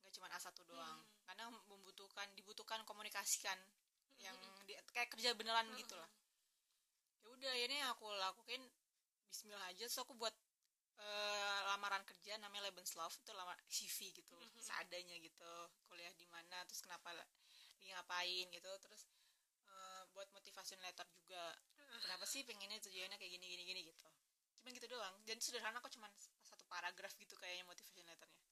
[0.03, 0.99] Nggak cuma A1 doang.
[0.99, 1.17] Hmm.
[1.29, 3.61] karena membutuhkan dibutuhkan komunikasikan
[4.17, 4.33] yang
[4.65, 6.09] di- kayak kerja beneran gitu lah.
[7.21, 8.65] Ya udah ini aku lakuin
[9.29, 9.85] Bismillah aja.
[9.93, 10.33] So aku buat
[10.99, 15.53] eh, lamaran kerja namanya Lebenslauf itu lamar CV gitu seadanya gitu
[15.87, 19.07] kuliah di mana terus kenapa lagi ngapain gitu terus
[19.69, 21.55] eh, buat motivation letter juga.
[22.05, 24.07] Kenapa sih pengennya tujuannya kayak gini gini gini gitu?
[24.61, 25.15] Cuman gitu doang.
[25.25, 26.11] Dan sederhana kok cuman
[26.45, 28.45] satu paragraf gitu kayaknya motivation letternya.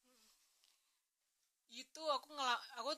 [1.71, 2.97] Itu aku ngela aku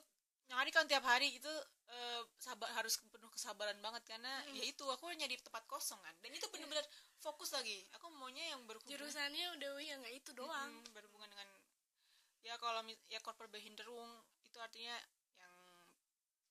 [0.49, 1.53] nyari kan tiap hari itu
[1.93, 6.15] eh, sabar harus penuh kesabaran banget karena ya itu aku nyari tempat kosong kan.
[6.25, 6.85] Dan itu bener-bener
[7.21, 7.85] fokus lagi.
[7.97, 10.73] Aku maunya yang berhubungan jurusannya udah ya nggak itu doang.
[10.73, 11.49] Mm, berhubungan dengan
[12.41, 12.81] ya kalau
[13.11, 14.09] ya corporate behinderung
[14.47, 14.95] itu artinya
[15.37, 15.55] yang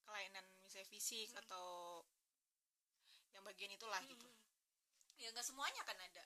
[0.05, 1.99] kelainan misalnya fisik atau
[3.35, 4.29] yang bagian itulah gitu.
[5.19, 6.25] Ya nggak semuanya kan ada.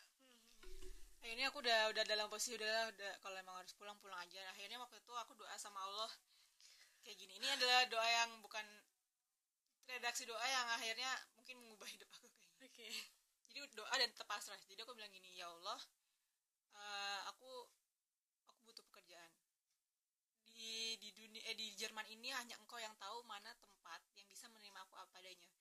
[1.24, 4.44] Akhirnya aku udah udah dalam posisi udah udah kalau emang harus pulang pulang aja.
[4.54, 6.12] Akhirnya waktu itu aku doa sama Allah
[7.04, 7.34] kayak gini.
[7.38, 8.66] Ini adalah doa yang bukan
[9.84, 12.88] redaksi doa yang akhirnya mungkin mengubah hidup aku kayaknya oke.
[13.54, 15.78] Jadi doa dan tetap pasrah jadi aku bilang gini ya Allah
[16.74, 17.52] eh, aku
[18.50, 19.32] aku butuh pekerjaan.
[20.54, 24.48] Di di dunia eh, di Jerman ini hanya engkau yang tahu mana tempat yang bisa
[24.50, 25.52] menerima aku apa adanya.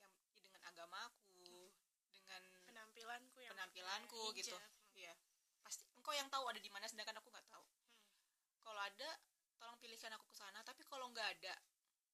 [0.00, 0.12] Yang
[0.48, 1.70] dengan agamaku
[2.10, 4.56] dengan penampilanku yang penampilanku pakai gitu.
[4.96, 5.12] Iya.
[5.60, 7.64] Pasti engkau yang tahu ada di mana sedangkan aku nggak tahu.
[7.66, 8.58] Hmm.
[8.66, 9.08] kalau ada
[9.60, 10.60] tolong pilihkan aku ke sana.
[10.64, 11.54] Tapi kalau nggak ada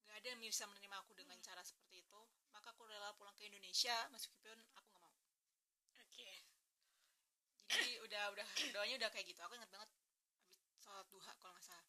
[0.07, 1.47] nggak ada yang bisa menerima aku dengan Hmm.
[1.47, 2.21] cara seperti itu
[2.53, 5.13] maka aku rela pulang ke Indonesia meskipun aku nggak mau.
[6.05, 6.33] Oke.
[7.73, 9.41] Jadi udah udah doanya udah kayak gitu.
[9.41, 10.13] Aku inget banget habis
[10.85, 11.87] sholat duha kalau nggak salah.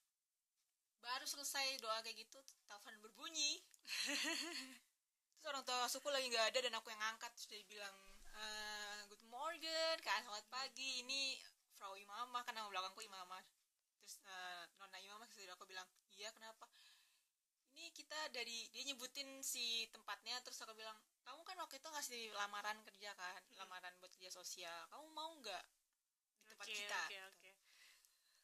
[1.03, 3.59] Baru selesai doa kayak gitu telepon berbunyi.
[5.35, 7.31] Terus orang tua suku lagi nggak ada dan aku yang ngangkat.
[7.35, 7.95] Terus dia bilang
[8.39, 11.03] "Eh, good morning kan selamat pagi.
[11.03, 11.37] Ini
[11.75, 13.43] Frau Imamah nama belakangku Imamah
[14.13, 16.69] terus eh, Nona Imamah terus aku bilang iya kenapa?
[17.73, 20.93] Ini kita dari dia nyebutin si tempatnya terus aku bilang
[21.25, 25.63] kamu kan waktu itu ngasih lamaran kerja kan lamaran buat kerja sosial kamu mau nggak
[26.45, 27.01] di tempat oke kita?
[27.01, 27.51] oke oke.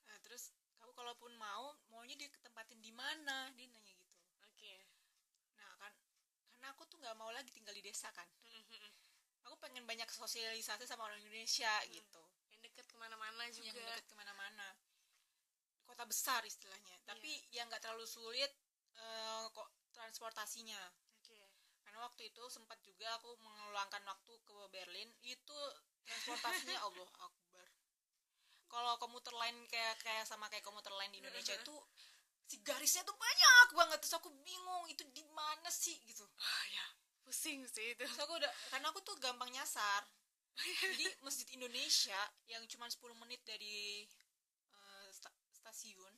[0.09, 0.49] Nah, terus
[0.81, 3.53] kamu kalaupun mau maunya ditempatin di mana?
[3.53, 4.17] Dia nanya gitu.
[4.49, 4.73] Oke.
[5.53, 5.93] Nah kan
[6.57, 8.25] karena aku tuh nggak mau lagi tinggal di desa kan.
[8.49, 8.89] Mm-mm.
[9.45, 12.25] aku pengen banyak sosialisasi sama orang Indonesia gitu.
[12.49, 13.77] Yang deket ke mana-mana yang juga.
[13.77, 14.73] deket ke mana-mana
[15.89, 16.95] kota besar istilahnya.
[17.09, 18.53] Tapi yang nggak terlalu sulit
[18.93, 20.77] eh, kok transportasinya.
[21.17, 21.41] Oke.
[21.81, 25.59] Karena waktu itu sempat juga aku mengeluangkan waktu ke Berlin itu
[26.05, 27.67] transportasinya Allah Akbar.
[28.69, 31.75] Kalau komuter lain kayak kayak sama kayak komuter lain di Indonesia itu
[32.45, 33.97] si garisnya tuh banyak banget.
[34.05, 36.21] Terus aku bingung itu di mana sih gitu.
[36.21, 36.85] Oh ya.
[37.25, 38.05] Pusing sih itu.
[38.05, 40.05] Terus aku udah karena aku tuh gampang nyasar.
[40.59, 42.19] Jadi masjid Indonesia
[42.51, 44.03] yang cuma 10 menit dari
[45.69, 46.13] stasiun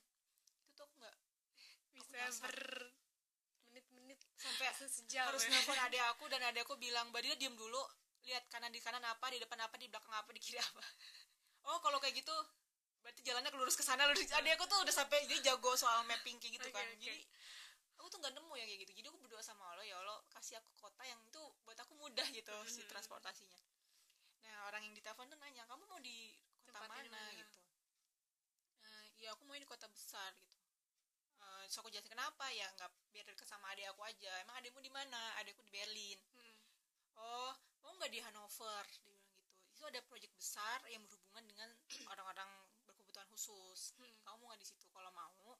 [0.64, 1.16] itu tuh aku nggak
[1.92, 2.48] bisa nyasar.
[2.48, 2.56] ber
[3.68, 5.52] menit-menit sampai sejam harus ya.
[5.52, 7.84] nelfon adik aku dan adik aku bilang mbak diem dulu
[8.24, 10.80] lihat kanan di kanan apa di depan apa di belakang apa di kiri apa
[11.68, 12.32] oh kalau kayak gitu
[13.04, 16.40] berarti jalannya lurus ke sana lurus adik aku tuh udah sampai dia jago soal mapping
[16.40, 17.02] kayak gitu Oke, kan oke.
[17.04, 17.20] jadi
[18.00, 20.64] aku tuh nggak nemu yang kayak gitu jadi aku berdoa sama Allah ya Allah kasih
[20.64, 22.88] aku kota yang itu buat aku mudah gitu si Mhm.
[22.88, 23.60] transportasinya
[24.48, 27.61] nah orang yang ditelepon tuh nanya kamu mau di kota Tempatnya mana mana?" gitu "Eh,
[29.22, 30.58] ya aku mau di kota besar gitu.
[31.42, 32.46] Eh, terus aku jelasin kenapa?
[32.54, 34.32] Ya nggak biar deket sama adik aku aja.
[34.42, 35.38] Emang adikmu di mana?
[35.42, 36.20] Adikku di Berlin.
[36.34, 36.56] Mm.
[37.22, 37.54] oh
[37.86, 39.46] mau nggak di Hanover dia bilang gitu.
[39.78, 41.70] Itu ada proyek besar yang berhubungan dengan
[42.12, 42.50] orang-orang
[42.90, 43.94] berkebutuhan khusus.
[44.02, 44.10] Hmm.
[44.26, 44.86] kamu mau nggak di situ?
[44.90, 45.54] Kalau mau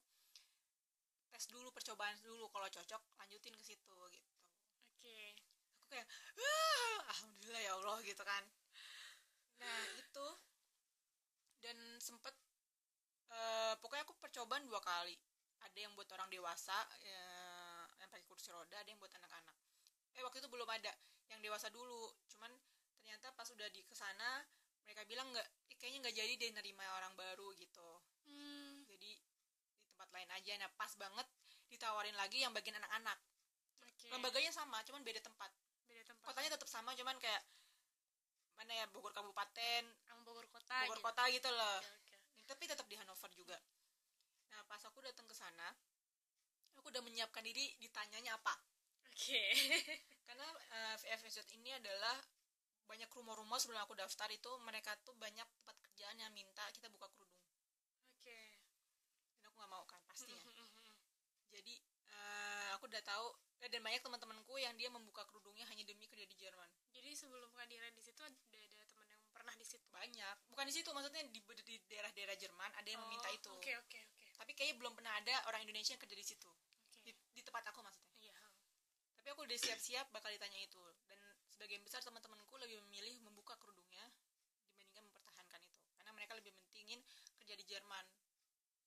[1.30, 2.50] tes dulu percobaan dulu.
[2.50, 4.32] Kalau cocok lanjutin ke situ gitu.
[4.98, 5.38] Oke.
[5.78, 6.06] Aku kayak
[6.38, 8.42] "Wah, alhamdulillah ya Allah gitu kan.
[9.62, 10.26] Nah itu.
[11.62, 12.34] Dan sempet
[13.32, 15.16] eh, pokoknya aku percobaan dua kali.
[15.62, 16.74] Ada yang buat orang dewasa
[17.06, 17.24] ya,
[18.02, 19.54] yang pakai kursi roda ada yang buat anak-anak.
[20.18, 20.90] Eh waktu itu belum ada
[21.30, 22.10] yang dewasa dulu.
[22.28, 22.50] Cuman
[22.98, 24.42] ternyata pas udah di ke sana
[24.82, 28.02] mereka bilang nggak "Eh, kayaknya nggak jadi dia nerima orang baru gitu.
[28.26, 29.10] Hmm, jadi
[29.78, 30.52] di tempat lain aja.
[30.58, 31.26] Nah pas banget
[31.70, 33.18] ditawarin lagi yang bagian anak-anak.
[33.86, 34.10] Oke.
[34.10, 35.50] Lembaganya sama cuman beda tempat.
[35.86, 36.26] Beda tempat.
[36.26, 37.42] Kotanya tetap sama cuman kayak
[38.58, 39.82] mana ya Bogor Kabupaten.
[40.10, 41.06] Sama Bogor kota Bogor gitu.
[41.06, 42.01] Kota gitu loh
[42.52, 43.56] tapi tetap di Hanover juga.
[44.52, 45.72] Nah pas aku datang ke sana
[46.76, 48.52] aku udah menyiapkan diri ditanyanya apa.
[49.08, 49.40] Oke.
[50.28, 52.20] Karena eh, VFSZ ini adalah
[52.84, 57.08] banyak rumor-rumor sebelum aku daftar itu mereka tuh banyak tempat kerjaan yang minta kita buka
[57.16, 57.40] kerudung.
[58.20, 58.36] Oke.
[59.32, 60.36] Dan aku nggak mau kan pastinya.
[60.36, 60.68] Mm-mm.
[61.52, 61.74] jadi
[62.12, 63.26] eh, aku udah tahu
[63.64, 66.68] eh, dan banyak teman-temanku yang dia membuka kerudungnya hanya demi kerja di Jerman.
[66.92, 68.36] Jadi sebelum kehadiran di situ ada
[69.42, 70.36] pernah di situ banyak.
[70.54, 73.50] Bukan di situ maksudnya di, di daerah-daerah Jerman ada yang meminta Oh, itu.
[73.52, 74.24] oke oke oke.
[74.38, 76.50] Tapi kayaknya belum pernah ada orang Indonesia yang kerja di situ.
[77.02, 78.14] Di, di tempat aku maksudnya.
[78.22, 78.34] Iya
[79.22, 80.82] tapi aku udah siap-siap bakal ditanya itu.
[81.06, 84.02] Dan sebagian besar teman-temanku lebih memilih membuka kerudungnya
[84.78, 85.78] dibandingkan mempertahankan itu.
[85.94, 86.50] Karena mereka lebih
[87.72, 88.04] Jerman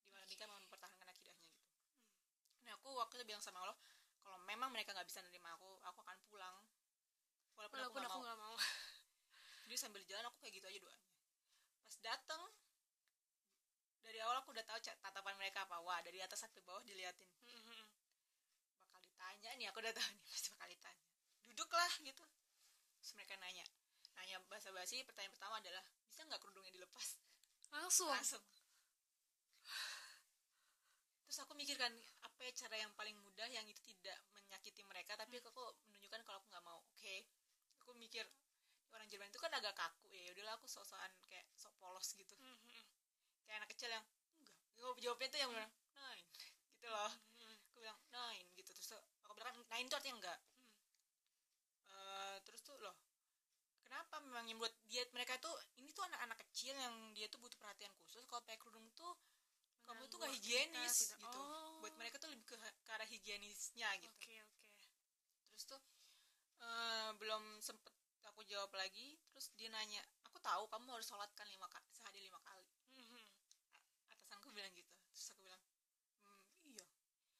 [0.05, 1.73] di mana mereka mau mempertahankan akidahnya gitu.
[2.69, 3.73] Nah aku waktu itu bilang sama Allah
[4.21, 6.55] kalau memang mereka nggak bisa nerima aku aku akan pulang.
[7.57, 8.53] Walaupun, walaupun aku aku nggak mau.
[8.53, 8.83] nggak mau
[9.65, 11.09] jadi sambil jalan aku kayak gitu aja doanya.
[11.81, 12.41] Pas dateng
[14.05, 15.81] dari awal aku udah tahu tatapan mereka apa.
[15.81, 17.25] Wah dari atas sampai bawah diliatin.
[18.77, 21.05] Bakal ditanya nih aku udah tahu nih pasti bakal ditanya.
[21.49, 22.25] Duduklah gitu.
[23.01, 23.65] Terus mereka nanya.
[24.13, 27.17] Nanya basa basi pertanyaan pertama adalah bisa nggak kerudungnya dilepas?
[27.73, 28.07] Langsung?
[28.13, 28.43] Langsung.
[31.25, 35.41] Terus aku mikirkan apa ya cara yang paling mudah yang itu tidak menyakiti mereka tapi
[35.41, 36.79] aku menunjukkan kalau aku nggak mau.
[36.93, 37.25] Oke.
[37.81, 38.29] Aku mikir
[38.95, 42.33] orang Jerman itu kan agak kaku ya udahlah aku sok-sokan kayak sok polos gitu.
[43.45, 44.05] Kayak anak kecil yang
[44.41, 44.57] enggak.
[45.03, 46.27] Jawabnya tuh yang bilang nine
[46.73, 47.11] gitu loh.
[47.69, 48.71] Aku bilang nine gitu.
[48.71, 50.39] Terus tuh aku bilang kan nine itu artinya enggak.
[51.91, 52.95] Eh, terus tuh loh
[53.95, 57.55] kenapa memang yang buat dia mereka tuh ini tuh anak-anak kecil yang dia tuh butuh
[57.55, 58.27] perhatian khusus.
[58.27, 59.15] Kalau pakai kerudung tuh
[59.85, 61.19] kamu tuh gak higienis aktivitas, tidak.
[61.23, 61.39] gitu.
[61.39, 61.77] Oh.
[61.79, 64.11] buat mereka tuh lebih ke, ke arah higienisnya gitu.
[64.19, 64.67] Oke oke.
[65.55, 65.81] Terus tuh
[66.59, 67.94] eh, belum sempet
[68.35, 72.19] aku jawab lagi terus dia nanya aku tahu kamu harus sholat kan lima kali sehari
[72.19, 72.67] lima kali.
[74.11, 74.91] Atasanku bilang gitu.
[75.15, 76.85] Terus aku bilang hmm, iya.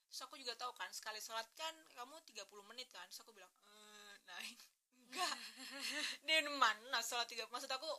[0.08, 3.04] Terus aku juga tahu kan sekali sholat kan kamu 30 menit kan.
[3.12, 4.40] Terus aku bilang eh nah
[5.04, 5.36] enggak.
[6.32, 7.92] Dan mana sholat tiga maksud aku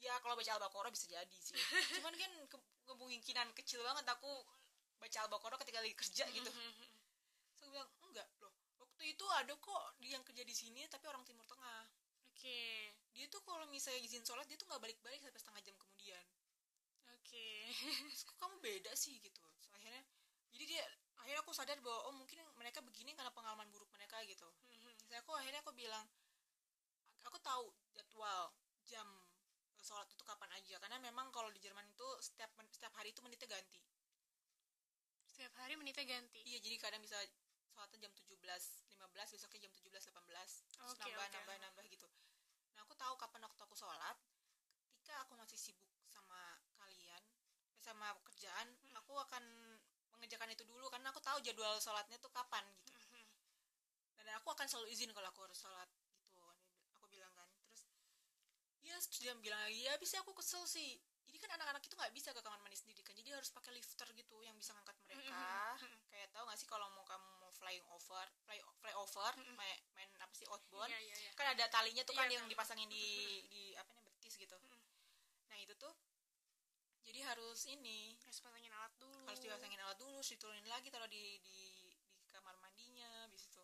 [0.00, 1.54] ya kalau baca al-baqarah bisa jadi sih.
[2.00, 2.56] Cuman kan ke,
[2.88, 4.32] kemungkinan kecil banget aku
[4.96, 6.48] baca al-baqarah ketika lagi kerja gitu.
[6.48, 8.56] Terus aku bilang enggak loh.
[8.80, 11.84] Waktu itu ada kok dia yang kerja di sini tapi orang timur tengah
[12.42, 12.58] oke.
[13.14, 16.26] Dia tuh kalau misalnya izin sholat dia tuh nggak balik-balik sampai setengah jam kemudian.
[17.14, 17.70] Oke.
[18.10, 19.38] Terus kok kamu beda sih gitu?
[19.62, 20.02] Terus akhirnya
[20.50, 20.84] jadi dia
[21.22, 24.50] akhirnya aku sadar bahwa oh mungkin mereka begini karena pengalaman buruk mereka gitu.
[24.66, 26.02] Terus aku akhirnya aku bilang
[27.22, 28.50] aku tahu jadwal
[28.90, 29.06] jam
[29.78, 30.82] sholat itu kapan aja.
[30.82, 33.78] Karena memang kalau di Jerman itu setiap setiap hari itu menitnya ganti.
[35.30, 36.42] Setiap hari menitnya ganti?
[36.42, 37.22] Iya jadi kadang bisa
[37.70, 42.06] sholatnya jam 17 15 besoknya jam 17 18 terus Oke, nambah nambah nambah gitu
[42.92, 44.20] aku tahu kapan waktu aku sholat
[44.84, 49.00] ketika aku masih sibuk sama kalian eh, sama kerjaan Hmm.
[49.00, 49.40] aku akan
[50.12, 53.16] mengerjakan itu dulu karena aku tahu jadwal sholatnya tuh kapan gitu.
[54.20, 56.44] Dan aku akan selalu izin kalau aku harus sholat gitu.
[57.00, 57.88] Aku bilang kan terus
[58.84, 62.12] ya terus dia bilang lagi ya bisa aku kesel sih jadi kan anak-anak itu nggak
[62.12, 63.14] bisa ke kamar mandi sendiri kan.
[63.14, 65.78] Jadi harus pakai lifter gitu yang bisa ngangkat mereka.
[66.10, 70.10] kayak tahu nggak sih kalau mau kamu mau flying over fly fly over main, main
[70.18, 70.90] apa sih outbound?
[70.92, 71.30] Iya, iya, iya.
[71.32, 72.52] kan ada talinya tuh kan Iya, yang tahu.
[72.52, 73.06] dipasangin di
[73.48, 74.56] di apa nih betis gitu.
[75.48, 75.94] Nah itu tuh
[77.02, 78.14] jadi harus ini.
[78.22, 79.24] Harus pasangin alat dulu.
[79.26, 81.58] Harus dipasangin alat dulu terus diturunin lagi taruh di di
[82.22, 83.62] di kamar mandinya habis itu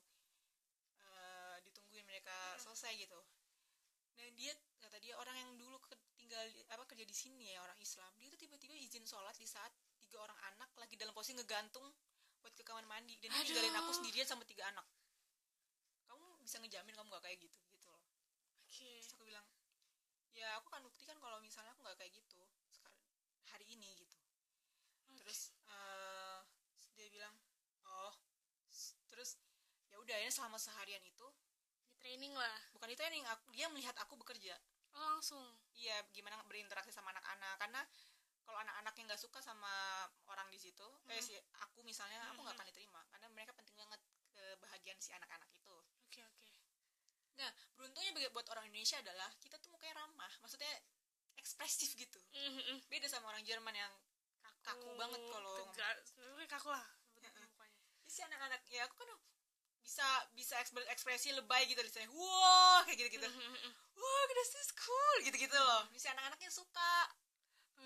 [0.98, 3.20] eh, ditungguin mereka selesai gitu.
[4.18, 5.94] Dan dia kata dia orang yang dulu ke-
[6.28, 8.12] tinggal di- apa kerja di sini ya orang Islam.
[8.20, 11.88] Dia tuh tiba-tiba izin sholat di saat tiga orang anak lagi dalam posisi ngegantung
[12.44, 13.16] buat ke kamar mandi.
[13.16, 13.48] Dan dia Aduh.
[13.48, 14.84] ninggalin aku sendirian sama tiga anak.
[16.04, 18.04] Kamu bisa ngejamin kamu gak kayak gitu gitu loh.
[18.60, 19.00] Oke.
[19.00, 19.46] Terus aku bilang
[20.36, 22.38] ya aku kan buktikan kalau misalnya aku nggak kayak gitu
[22.68, 23.00] sekarang
[23.48, 24.20] hari ini gitu.
[25.16, 26.40] Terus eh,
[26.92, 27.32] dia bilang
[27.88, 28.12] oh.
[29.08, 29.40] Terus
[29.88, 31.24] ya udah ya selama seharian itu
[31.88, 32.60] di training lah.
[32.76, 34.52] bukan itu yang aku, dia melihat aku bekerja.
[34.92, 35.40] Oh langsung
[35.78, 37.54] iya gimana berinteraksi sama anak-anak.
[37.62, 37.80] Karena
[38.42, 39.70] kalau anak-anak yang nggak suka sama
[40.26, 43.00] orang di situ kayak si aku misalnya aku nggak akan diterima.
[43.14, 44.00] Karena mereka penting banget
[44.34, 45.74] kebahagiaan si anak-anak itu.
[46.04, 46.50] Oke oke.
[47.38, 50.70] Nah beruntungnya bagi- buat orang Indonesia adalah kita tuh mukanya ramah maksudnya
[51.38, 52.18] ekspresif gitu.
[52.90, 53.92] Beda sama orang Jerman yang
[54.66, 55.54] kaku banget kalau
[56.50, 56.84] kaku lah
[57.54, 57.78] mukanya.
[58.08, 59.10] Si anak-anak ya aku kan
[59.88, 60.04] bisa
[60.36, 63.28] bisa ekspre- ekspresi lebay gitu misalnya wah kayak gitu gitu
[63.96, 66.94] wah this is cool gitu gitu loh si anak-anaknya suka.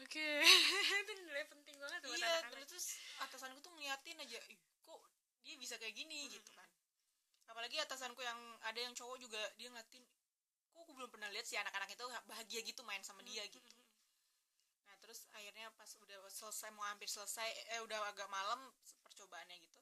[0.03, 0.42] Oke
[1.07, 2.66] itu nilai penting banget buat iya anak-anak.
[2.66, 4.98] terus atasanku tuh ngeliatin aja Ih, kok
[5.46, 6.26] dia bisa kayak gini?
[6.32, 6.66] Gitu kan.
[7.46, 10.03] Apalagi atasanku yang ada yang cowok juga dia ngeliatin
[10.72, 13.76] kok aku belum pernah lihat si anak-anak itu bahagia gitu main sama dia gitu.
[14.88, 18.59] nah terus akhirnya pas udah selesai mau hampir selesai eh udah agak malam
[19.05, 19.80] percobaannya gitu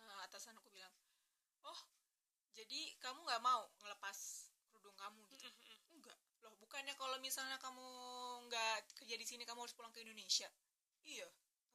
[0.00, 0.77] eh, atasan aku bilang
[1.70, 1.80] oh
[2.58, 4.18] jadi kamu nggak mau ngelepas
[4.70, 5.46] kerudung kamu gitu?
[5.94, 6.18] Enggak.
[6.42, 7.86] Loh bukannya kalau misalnya kamu
[8.50, 10.48] nggak kerja di sini kamu harus pulang ke Indonesia?
[11.06, 11.28] Iya.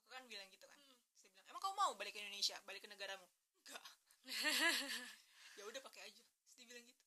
[0.04, 0.80] Aku kan bilang gitu kan.
[1.22, 2.58] Saya bilang emang kamu mau balik ke Indonesia?
[2.68, 3.28] Balik ke negaramu?
[3.64, 3.84] Enggak.
[5.60, 6.26] Ya udah pakai aja.
[6.46, 7.04] Terus dia bilang gitu.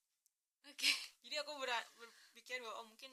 [0.70, 0.90] Oke.
[1.26, 3.12] Jadi aku ber- berpikir bahwa oh, mungkin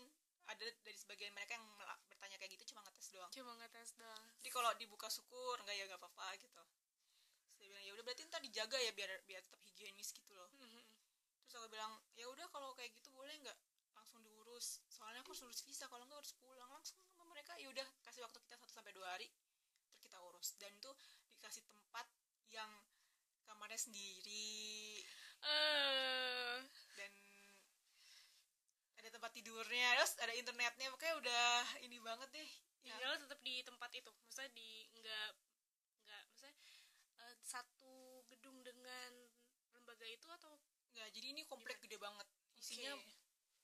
[0.49, 1.65] ada dari sebagian mereka yang
[2.11, 3.31] bertanya kayak gitu cuma ngetes doang.
[3.33, 4.23] Cuma ngetes doang.
[4.41, 6.61] Jadi kalau dibuka syukur enggak ya nggak apa-apa gitu
[7.83, 10.47] ya udah berarti ntar dijaga ya biar biar tetap higienis gitu loh.
[10.55, 13.57] Terus aku bilang ya udah kalau kayak gitu boleh nggak
[13.93, 14.81] langsung diurus?
[14.87, 16.69] Soalnya aku harus urus visa kalau nggak harus pulang.
[16.71, 19.27] Langsung mama mereka ya udah kasih waktu kita satu sampai dua hari
[19.91, 20.55] terus kita urus.
[20.57, 20.91] Dan itu
[21.37, 22.07] dikasih tempat
[22.49, 22.71] yang
[23.45, 25.03] kamarnya sendiri.
[25.43, 26.57] Eh.
[26.95, 27.11] Dan
[29.03, 31.51] ada tempat tidurnya terus ada internetnya pokoknya udah
[31.83, 32.49] ini banget deh.
[32.83, 34.11] Ya, tinggal tetap di tempat itu.
[34.27, 35.29] Maksudnya di nggak
[37.43, 39.11] satu gedung dengan
[39.75, 40.55] lembaga itu atau?
[40.95, 42.27] Nggak jadi ini komplek gede banget.
[42.57, 43.11] Isinya Oke.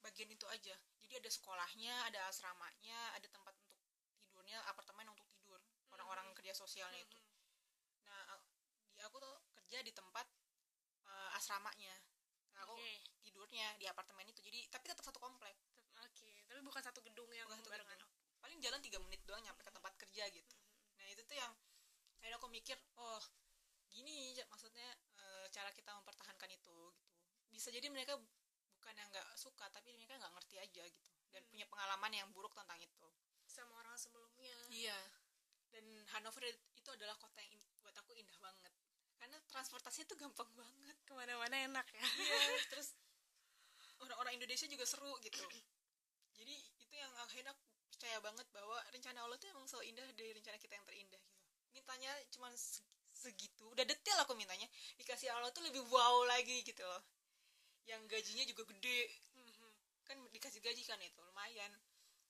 [0.03, 0.75] bagian itu aja.
[0.99, 3.79] Jadi ada sekolahnya ada asramanya ada tempat untuk
[4.19, 5.59] tidurnya apartemen untuk tidur
[5.95, 7.17] orang-orang kerja sosialnya itu.
[8.05, 8.45] Nah a-
[8.93, 10.27] di aku tuh kerja di tempat
[11.09, 11.95] eh, asramanya.
[12.53, 12.91] Nah, aku Oke.
[13.23, 14.43] tidurnya di apartemen itu.
[14.45, 15.55] Jadi tapi tetap satu komplek.
[15.97, 16.45] Oke.
[16.45, 18.11] Tapi bukan satu gedung yang Bukan satu gedung.
[18.39, 20.55] paling jalan tiga menit doang nyampe ke tempat kerja gitu.
[20.95, 21.51] Nah itu tuh yang
[22.19, 23.19] akhirnya aku mikir oh
[23.99, 24.87] gini maksudnya
[25.19, 26.77] eh, cara kita mempertahankan itu gitu.
[27.49, 28.15] Bisa jadi mereka
[28.79, 31.11] bukan yang nggak suka tapi mereka nggak ngerti aja gitu.
[31.33, 33.07] Dan punya pengalaman yang buruk tentang itu.
[33.49, 34.55] Sama orang sebelumnya.
[34.69, 34.97] Iya.
[35.69, 35.85] Dan
[36.17, 38.73] Hanover itu adalah kota yang buat aku indah banget.
[39.19, 40.97] Karena transportasinya tuh gampang banget.
[41.03, 42.05] Ke mana-mana enak ya.
[42.05, 42.37] Iya
[42.71, 42.95] terus
[43.99, 45.43] orang-orang Indonesia juga seru gitu.
[46.39, 50.31] Jadi itu yang akhirnya aku percaya banget bahwa rencana Allah tuh emang selalu indah dari
[50.31, 51.39] rencana kita yang terindah gitu.
[51.75, 52.49] Mintanya cuma
[53.19, 53.67] segitu.
[53.75, 54.65] Udah detail aku mintanya.
[54.95, 57.03] Dikasih Allah tuh lebih wow lagi gitu loh.
[57.83, 58.99] Yang gajinya juga gede.
[59.35, 59.67] Mhm.
[60.09, 61.69] kan dikasih gaji kan itu lumayan.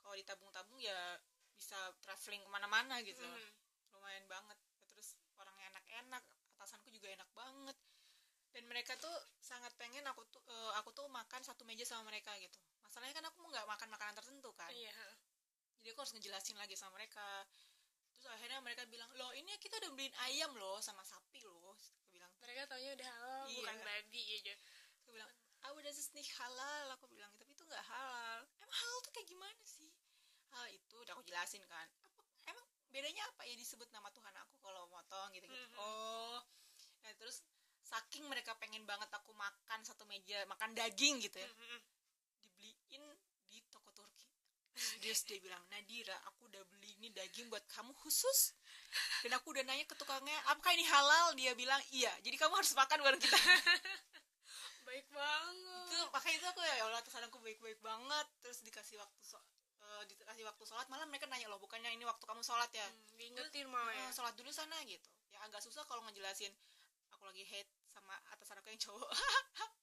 [0.03, 1.15] Kalau ditabung-tabung ya
[1.55, 3.23] bisa traveling ke mana-mana gitu.
[3.23, 3.51] Loh Mhm.
[3.95, 4.57] lumayan banget.
[4.91, 6.23] Terus orangnya enak-enak
[6.59, 7.77] atasanku juga enak banget.
[8.51, 12.35] Dan mereka tuh sangat pengen aku tuh eh, aku tuh makan satu meja sama mereka
[12.41, 12.59] gitu.
[12.83, 14.73] Masalahnya kan aku nggak makan makanan tertentu kan.
[14.75, 14.91] Iya.
[15.79, 17.47] Jadi aku harus ngejelasin lagi sama mereka
[18.19, 21.71] terus akhirnya mereka bilang loh ini kita udah beliin ayam loh sama sapi loh.
[21.71, 23.57] Aku bilang mereka taunya udah halal Iya.
[23.63, 24.53] bukan babi aja.
[24.99, 26.85] Aku bilang ah udah nih halal.
[26.99, 28.39] Aku bilang tapi itu nggak halal.
[28.59, 29.89] Emang halal tuh kayak gimana sih?
[30.51, 31.87] Hal itu udah aku jelasin kan.
[32.03, 35.77] Apa, emang bedanya apa ya disebut nama Tuhan aku kalau motong gitu gitu Mhm.
[35.79, 36.39] oh.
[37.07, 37.39] Nah terus
[37.79, 41.47] saking mereka pengen banget aku makan satu meja makan daging gitu ya.
[41.47, 41.98] Toko Turki
[45.03, 48.53] terus dia bilang Nadira aku udah beli ini daging buat kamu khusus.
[49.21, 51.37] Dan aku udah nanya ke tukangnya apakah ini halal?
[51.37, 53.37] Dia bilang iya jadi kamu harus makan bareng kita.
[54.87, 55.85] Baik banget.
[55.93, 58.27] Itu makanya itu aku ya ya Allah atasan aku baik-baik banget.
[58.41, 59.37] Terus dikasih waktu so,
[59.85, 62.85] eh, dikasih waktu sholat malah mereka nanya loh bukannya ini waktu kamu sholat ya?
[62.85, 64.09] Hmm, diingetin mau ya?
[64.09, 65.09] Sholat dulu sana gitu.
[65.29, 66.49] Ya agak susah kalau ngejelasin
[67.13, 69.11] aku lagi hate sama atasan aku yang cowok.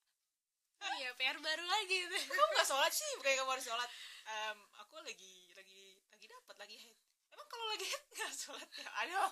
[0.96, 3.90] Iya PR baru lagi kamu nggak sholat sih bukannya kamu harus sholat.
[4.26, 4.58] Em,
[4.96, 8.88] aku lagi lagi lagi dapat lagi hate emang kalau lagi hate nggak sholat ya?
[9.04, 9.30] Aduh.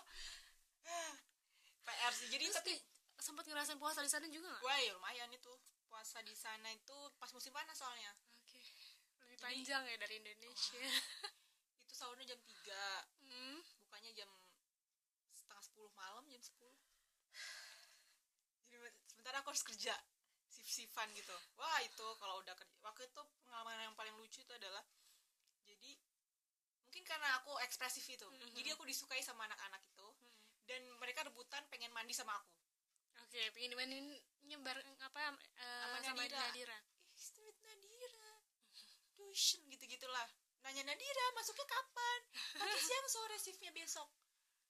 [1.89, 2.29] PR sih.
[2.29, 2.73] Jadi Terus tapi
[3.17, 4.61] sempat ngerasain puasa di sana juga nggak?
[4.61, 5.49] Wah ya lumayan itu.
[5.89, 8.13] Puasa di sana itu pas musim panas soalnya.
[8.45, 8.61] Oke.
[9.25, 10.85] Lebih panjang ya dari Indonesia.
[11.89, 13.57] Itu sahurnya jam 3 hmm.
[13.89, 14.29] bukanya jam
[15.33, 16.77] setengah sepuluh malam jam sepuluh.
[18.69, 19.97] Jadi sementara aku harus kerja
[20.45, 21.33] sif-sifan gitu.
[21.57, 25.04] Wah itu kalau udah kerja waktu itu pengalaman yang paling lucu itu adalah jadi
[26.95, 28.23] mungkin karena aku ekspresif itu.
[28.23, 28.55] Mhm.
[28.55, 30.07] jadi aku disukai sama anak-anak itu.
[30.63, 32.55] Dan mereka rebutan pengen mandi sama aku.
[33.27, 34.07] Oke pengen dimainin
[34.47, 36.39] nyebar apa eh, Sama sama Nadira.
[36.39, 36.79] Nadira.
[37.11, 38.31] Ih street Nadira.
[39.19, 40.23] Tuition gitu gitulah.
[40.63, 42.21] Nanya Nadira masuknya kapan?
[42.63, 44.07] Pagi siang sore shiftnya besok.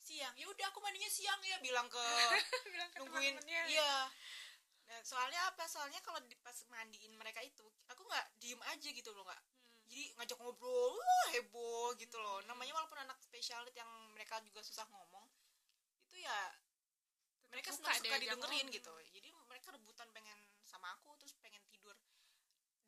[0.01, 0.33] Siang.
[0.41, 1.37] Ya udah aku mandinya siang.
[1.45, 2.01] Ya bilang ke
[2.73, 3.37] bilang ke nungguin.
[3.69, 4.09] iya.
[4.89, 5.69] Nah, soalnya apa?
[5.69, 9.45] Soalnya kalau pas mandiin mereka itu aku nggak diem aja gitu loh nggak.
[9.95, 12.43] Jadi ngajak ngobrol wah heboh gitu loh.
[12.51, 15.23] Namanya walaupun anak spesialit yang mereka juga susah ngomong
[16.11, 16.39] itu ya
[17.55, 18.75] mereka suka suka didengerin ngomong.
[18.75, 18.91] gitu.
[19.15, 20.35] Jadi mereka rebutan pengen
[20.67, 21.95] sama aku terus pengen tidur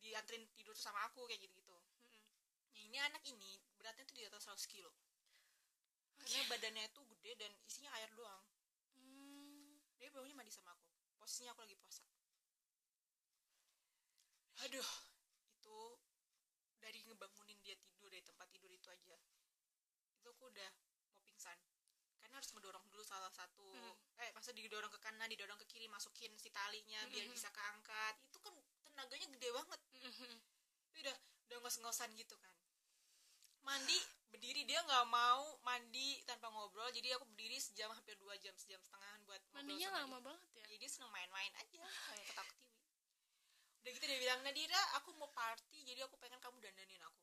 [0.02, 1.78] diantrin tidur tuh sama aku kayak gitu gitu.
[2.74, 4.90] Nah, ini anak ini beratnya tuh di atas 100 kilo.
[6.18, 8.42] Karena badannya itu gede dan isinya air doang.
[8.98, 9.78] Hmm.
[9.94, 10.90] dia baunya mandi sama aku.
[11.22, 12.02] Posisinya aku lagi puasa.
[14.66, 15.05] Aduh
[16.78, 19.16] dari ngebangunin dia tidur dari tempat tidur itu aja.
[20.16, 20.70] Itu aku udah
[21.10, 21.56] mau pingsan.
[22.18, 23.94] Karena harus ngedorong dulu salah satu Hmm.
[24.18, 27.32] eh masa didorong ke kanan didorong ke kiri masukin si talinya biar Mhm.
[27.32, 28.14] bisa keangkat.
[28.26, 28.54] Itu kan
[28.84, 29.80] tenaganya gede banget.
[30.90, 31.16] Itu udah
[31.46, 32.52] udah ngos-ngosan gitu kan.
[33.62, 33.98] Mandi
[34.30, 36.86] berdiri dia nggak mau mandi tanpa ngobrol.
[36.90, 40.26] Jadi aku berdiri sejam hampir dua jam sejam setengah buat mandinya lama dia.
[40.30, 40.64] banget ya?
[40.70, 42.75] Jadi seneng main-main aja kayak ketawa TV
[43.86, 47.22] udah gitu dia bilang Nadira aku mau party jadi aku pengen kamu dandanin aku.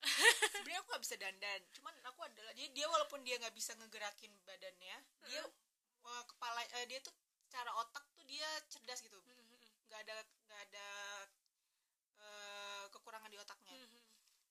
[0.56, 4.32] Sebenarnya aku nggak bisa dandan cuman aku adalah dia dia walaupun dia nggak bisa ngegerakin
[4.48, 4.96] badannya
[5.28, 5.44] dia
[6.08, 7.12] uh, kepala eh, dia tuh
[7.52, 9.12] cara otak tuh dia cerdas gitu.
[9.12, 9.44] Mhm.
[9.92, 10.16] nggak ada
[10.48, 10.88] nggak ada
[12.16, 13.76] eh, kekurangan di otaknya.
[13.76, 14.00] Mhm.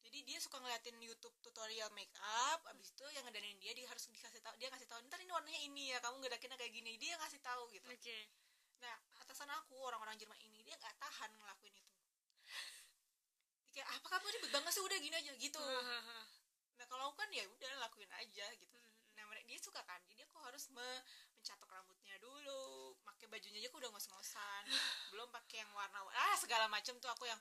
[0.06, 4.06] jadi dia suka ngeliatin YouTube tutorial make up abis itu yang ngedanin dia dia harus
[4.06, 6.94] dikasih tahu dia kasih tahu ntar ini warnanya ini ya kamu ngedakinnya kayak gini.
[7.02, 7.90] Dia ngasih tahu gitu.
[7.90, 8.30] Oke
[8.84, 11.96] nah atasan aku orang-orang Jerman ini dia nggak tahan ngelakuin itu.
[13.72, 14.84] Kayak apa kamu ribet banget sih?
[14.84, 15.64] Udah gini aja gitu.
[16.78, 18.80] Nah kalau aku kan ya udah lakuin aja gitu.
[19.16, 20.04] Nah mereka dia suka kan?
[20.12, 21.04] Jadi aku harus me-
[21.40, 24.64] mencatok rambutnya dulu pakai bajunya aja aku udah ngos-ngosan
[25.12, 27.40] belum pakai yang warna ah segala macam tuh aku yang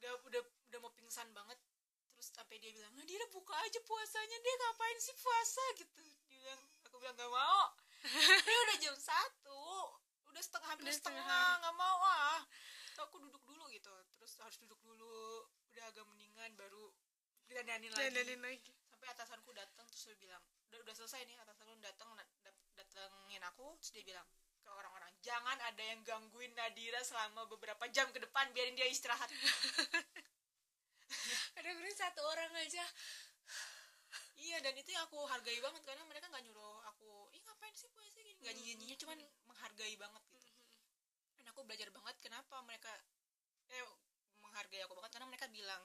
[0.00, 0.42] udah udah
[0.72, 1.56] udah mau pingsan banget.
[2.14, 5.64] Terus sampai dia bilang nah dia buka aja puasanya dia ngapain sih puasa?
[5.80, 6.04] Gitu.
[6.28, 7.64] Dia bilang aku bilang gak mau.
[8.48, 9.60] Dia udah jam satu
[10.30, 12.40] udah setengah hampir Udah setengah nggak mau ah.
[12.86, 13.94] Terus aku duduk dulu gitu.
[14.18, 15.46] Terus harus duduk dulu.
[15.74, 16.90] Udah agak mendingan baru
[17.50, 18.02] dandanin lagi.
[18.06, 18.74] Dandanin lagi.
[18.86, 22.08] Sampai atasanku datang terus dia bilang udah udah selesai nih atasanku datang
[22.78, 23.74] datengin aku.
[23.82, 24.26] Terus dia bilang
[24.60, 29.28] ke orang-orang jangan ada yang gangguin Nadira selama beberapa jam ke depan biarin dia istirahat.
[31.58, 32.84] Ada berarti satu orang aja.
[34.40, 37.92] Iya dan itu yang aku hargai banget karena mereka nggak nyuruh aku ih ngapain sih
[37.92, 38.32] puasa gini?
[38.40, 39.18] Nggak nyanyinya cuman
[39.60, 40.56] menghargai banget gitu.
[41.36, 42.88] Dan aku belajar banget kenapa mereka
[43.68, 43.84] eh
[44.40, 45.12] menghargai aku banget.
[45.12, 45.84] Karena mereka bilang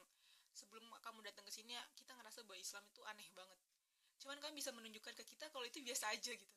[0.55, 3.59] sebelum kamu datang ke sini kita ngerasa bahwa Islam itu aneh banget.
[4.23, 6.55] Cuman kamu bisa menunjukkan ke kita kalau itu biasa aja gitu.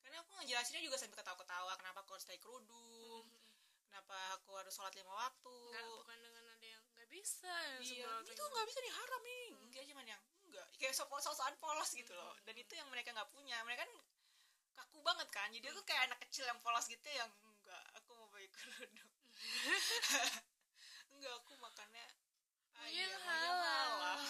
[0.00, 3.28] Karena aku ngejelasinnya juga sambil ketawa-ketawa kenapa aku harus pakai kerudung?
[3.84, 5.52] Kenapa aku harus sholat lima waktu?
[5.76, 7.52] Nggak bukan dengan ada yang nggak bisa
[7.84, 8.92] iya itu nggak bisa nih?
[8.96, 10.66] Haram nih enggak cuman yang enggak.
[10.80, 12.32] Kayak sok sosokan polos gitu loh.
[12.48, 13.60] Dan itu yang mereka nggak punya.
[13.68, 13.92] Mereka kan
[14.80, 15.48] kaku banget kan.
[15.52, 19.12] Jadi aku kayak anak kecil yang polos gitu yang enggak aku mau pakai kerudung.
[21.16, 22.06] Enggak aku makannya
[22.80, 23.28] ayam halal.
[23.28, 24.20] ayam halal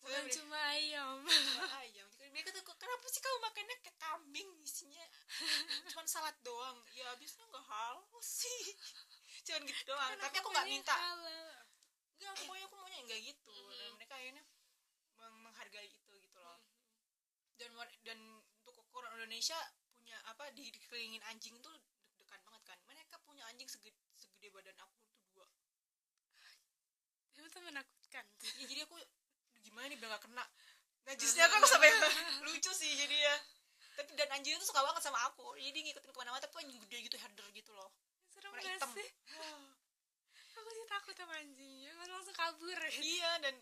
[0.00, 1.16] bukan cuma ayam.
[1.28, 2.08] Mereka ayam.
[2.30, 5.04] Mereka tuh kenapa sih kamu makannya kayak kambing isinya?
[5.92, 6.78] Cuman salad doang.
[6.96, 8.74] Ya habisnya nggak halal sih.
[9.46, 10.10] Cuman gitu doang.
[10.16, 10.96] Tapi aku nggak minta.
[12.20, 13.56] enggak pokoknya aku maunya enggak gitu.
[13.76, 14.44] Dan mereka akhirnya
[15.20, 16.60] meng- menghargai itu gitu loh.
[17.60, 17.70] Dan
[18.04, 18.18] dan
[18.64, 19.56] untuk ukuran Indonesia
[20.26, 22.78] apa di dikelilingin anjing tuh deg-degan banget kan.
[22.88, 25.46] Mereka punya anjing segede, segede badan aku tuh dua.
[27.36, 28.24] Itu tuh menakutkan.
[28.60, 30.44] Ya jadi aku "Aduh, gimana nih biar gak kena.
[31.08, 31.90] Najisnya kan aku sampai
[32.44, 33.36] lucu sih jadi ya.
[33.96, 35.56] Tapi dan anjing itu suka banget sama aku.
[35.60, 37.90] Jadi ngikutin ke mana-mana tapi anjing gede gitu herder gitu loh.
[38.30, 38.90] Serem warna hitam.
[38.94, 39.08] sih?
[40.60, 42.76] Aku sih takut sama anjingnya kan langsung kabur.
[42.76, 43.54] Ya iya dan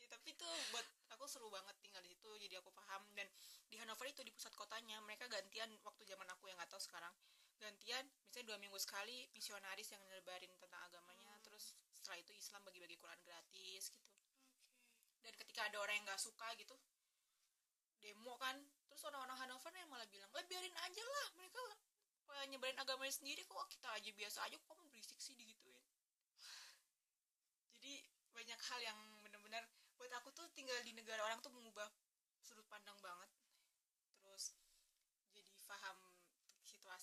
[0.00, 3.04] ya, tapi itu buat aku seru banget tinggal di situ jadi aku paham.
[3.12, 3.28] Dan
[3.76, 7.12] di Hanover itu di pusat kotanya mereka gantian waktu zaman aku yang nggak tahu sekarang.
[7.60, 12.96] Gantian misalnya dua minggu sekali misionaris yang nyebarin tentang agamanya terus setelah itu Islam bagi-bagi
[12.96, 14.08] Quran gratis gitu.
[15.20, 16.72] Dan ketika ada orang yang nggak suka gitu
[18.00, 18.56] demo kan
[18.88, 21.60] terus orang-orang Hanover yang malah bilang lah biarin aja lah mereka
[22.48, 25.84] nyebarin agamanya sendiri kok kita aja biasa aja kok kamu berisik sih digituin.
[27.76, 29.68] Jadi banyak hal yang benar-benar
[30.00, 31.92] buat aku tuh tinggal di negara orang tuh mengubah
[32.46, 33.26] sudut pandang banget
[34.36, 34.52] terus
[35.32, 35.96] jadi paham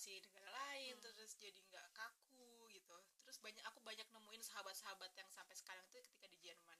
[0.04, 2.96] situasi negara lain terus jadi nggak kaku gitu.
[3.24, 6.76] Terus banyak aku banyak nemuin sahabat-sahabat yang sampai sekarang tuh ketika di Jerman.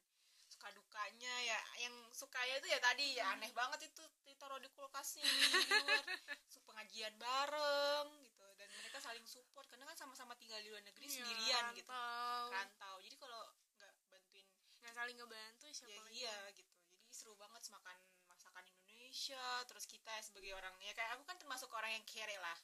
[0.53, 5.25] Suka dukanya ya yang sukanya itu ya tadi ya aneh banget itu ditaruh di kulkasnya
[5.25, 6.05] di luar
[6.68, 8.45] pengajian bareng gitu.
[8.61, 11.89] Dan mereka saling support karena kan sama-sama tinggal di luar negeri sendirian gitu.
[11.89, 12.53] rantau.
[12.53, 12.97] rantau.
[13.01, 13.43] Jadi kalau
[13.81, 14.47] nggak bantuin
[14.85, 16.12] nggak saling ngebantu siapa ya lagi?
[16.20, 16.77] iya gitu.
[16.93, 17.97] Jadi seru banget makan
[18.29, 18.84] masakan Indonesia
[19.71, 22.59] terus kita sebagai orang ya kayak aku kan termasuk orang yang kere lah.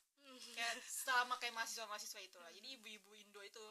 [0.55, 2.51] Kayak sama kayak mahasiswa mahasiswa itu lah.
[2.51, 3.63] Jadi ibu-ibu Indo itu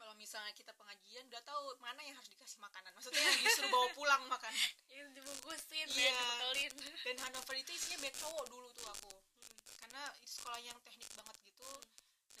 [0.00, 2.88] kalau misalnya kita pengajian udah tahu mana yang harus dikasih makanan.
[2.96, 4.52] Maksudnya yang disuruh bawa pulang makan.
[4.88, 6.08] Ini dibungkusin Iya.
[6.08, 6.72] ya dibekelin.
[7.04, 9.12] Dan Hanover itu isinya bed cowok dulu tuh aku.
[9.84, 11.70] Karena itu sekolah yang teknik banget gitu.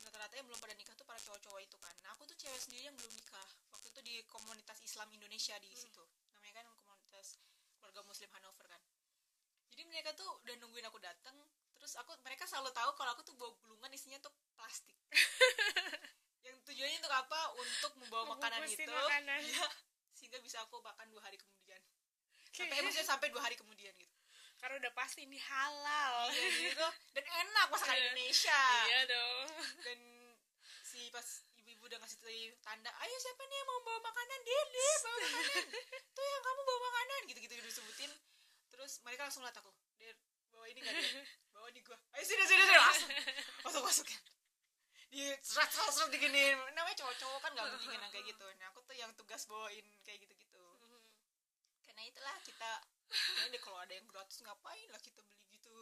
[0.08, 1.94] rata-rata yang belum pada nikah tuh para cowok-cowok itu kan.
[2.00, 3.48] Nah aku tuh cewek sendiri yang belum nikah.
[3.76, 6.00] Waktu itu di komunitas Islam Indonesia di situ.
[6.32, 7.36] Namanya kan komunitas
[7.76, 8.80] keluarga Muslim Hanover kan
[9.80, 11.32] jadi mereka tuh udah nungguin aku datang
[11.80, 14.92] terus aku mereka selalu tahu kalau aku tuh bawa gulungan isinya tuh plastik.
[16.44, 17.40] Yang tujuannya untuk apa?
[17.56, 18.84] Untuk membawa makanan itu.
[18.84, 19.40] makanan.
[19.40, 19.64] ya,
[20.12, 21.80] sehingga bisa aku makan dua hari kemudian.
[22.52, 24.16] Sampai maksudnya sampai dua hari kemudian gitu.
[24.60, 26.28] Karena udah pasti ini halal.
[26.76, 28.04] Tuh dan enak masakan Iya.
[28.04, 28.62] Indonesia.
[28.84, 29.48] Iya dong.
[29.80, 29.98] Dan
[30.84, 31.24] si pas
[31.56, 32.20] ibu-ibu udah ngasih
[32.60, 34.38] tanda ayo siapa nih yang mau bawa makanan?
[34.44, 35.64] Dede bawa makanan.
[36.20, 37.20] Tuh yang kamu bawa makanan.
[37.32, 38.12] Gitu-gitu disebutin
[38.80, 39.68] terus mereka langsung liat aku
[40.00, 40.16] der
[40.48, 42.00] bawa ini gak der bawa di gua.
[42.16, 42.80] Ayo sini sini sini.
[42.80, 43.12] Langsung.
[43.68, 44.06] Masuk masuk
[45.12, 46.56] di serat serat serat diginiin.
[46.72, 48.46] Namanya cowok-cowok kan gak mungkin yang kayak gitu.
[48.56, 50.64] Nah aku tuh yang tugas bawain kayak gitu-gitu.
[51.84, 52.72] Karena itulah kita
[53.12, 55.76] ya deh kalau ada yang gratis ngapain lah kita beli gitu?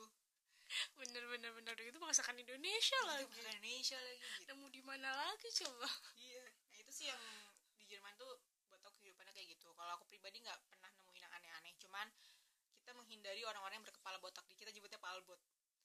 [0.99, 1.75] Bener bener bener.
[1.79, 3.31] Itu masakan Indonesia lagi.
[3.31, 4.43] makan Indonesia lagi gitu.
[4.51, 5.87] Nemu di mana lagi coba?
[6.19, 6.45] Iya.
[6.51, 7.23] Nah itu sih yang
[7.79, 9.71] di Jerman tuh buat aku kehidupannya kayak gitu.
[9.71, 11.79] Kalau aku pribadi nggak pernah nemuin yang aneh-aneh.
[11.79, 12.11] Cuman
[12.89, 14.49] kita menghindari orang-orang yang berkepala botak.
[14.49, 15.37] Di kita nyebutnya palbot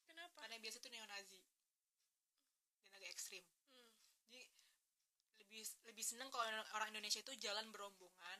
[0.07, 0.39] kenapa?
[0.39, 1.43] Karena biasa tuh neonazi.
[2.79, 3.43] Dan agak ekstrim.
[3.75, 3.91] Hmm.
[4.23, 4.47] jadi
[5.43, 8.39] lebih lebih seneng kalau orang Indonesia itu jalan berombongan.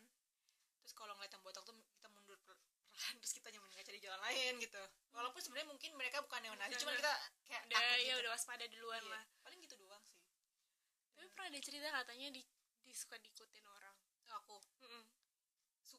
[0.80, 2.55] Terus kalau ngeliat yang botak tuh kita mundur per-
[2.88, 4.80] perlahan terus kita nyaman cari jalan lain gitu.
[5.11, 7.14] Walaupun sebenarnya mungkin mereka bukan neonazi cuman kita
[7.51, 8.20] kayak udah takut ya gitu.
[8.24, 9.24] udah waspada duluan Iya, lah.
[9.43, 10.24] paling gitu doang sih.
[11.20, 12.41] Tapi pernah ada cerita katanya di,
[12.80, 13.95] di suka diikutin orang.
[14.39, 14.55] Aku.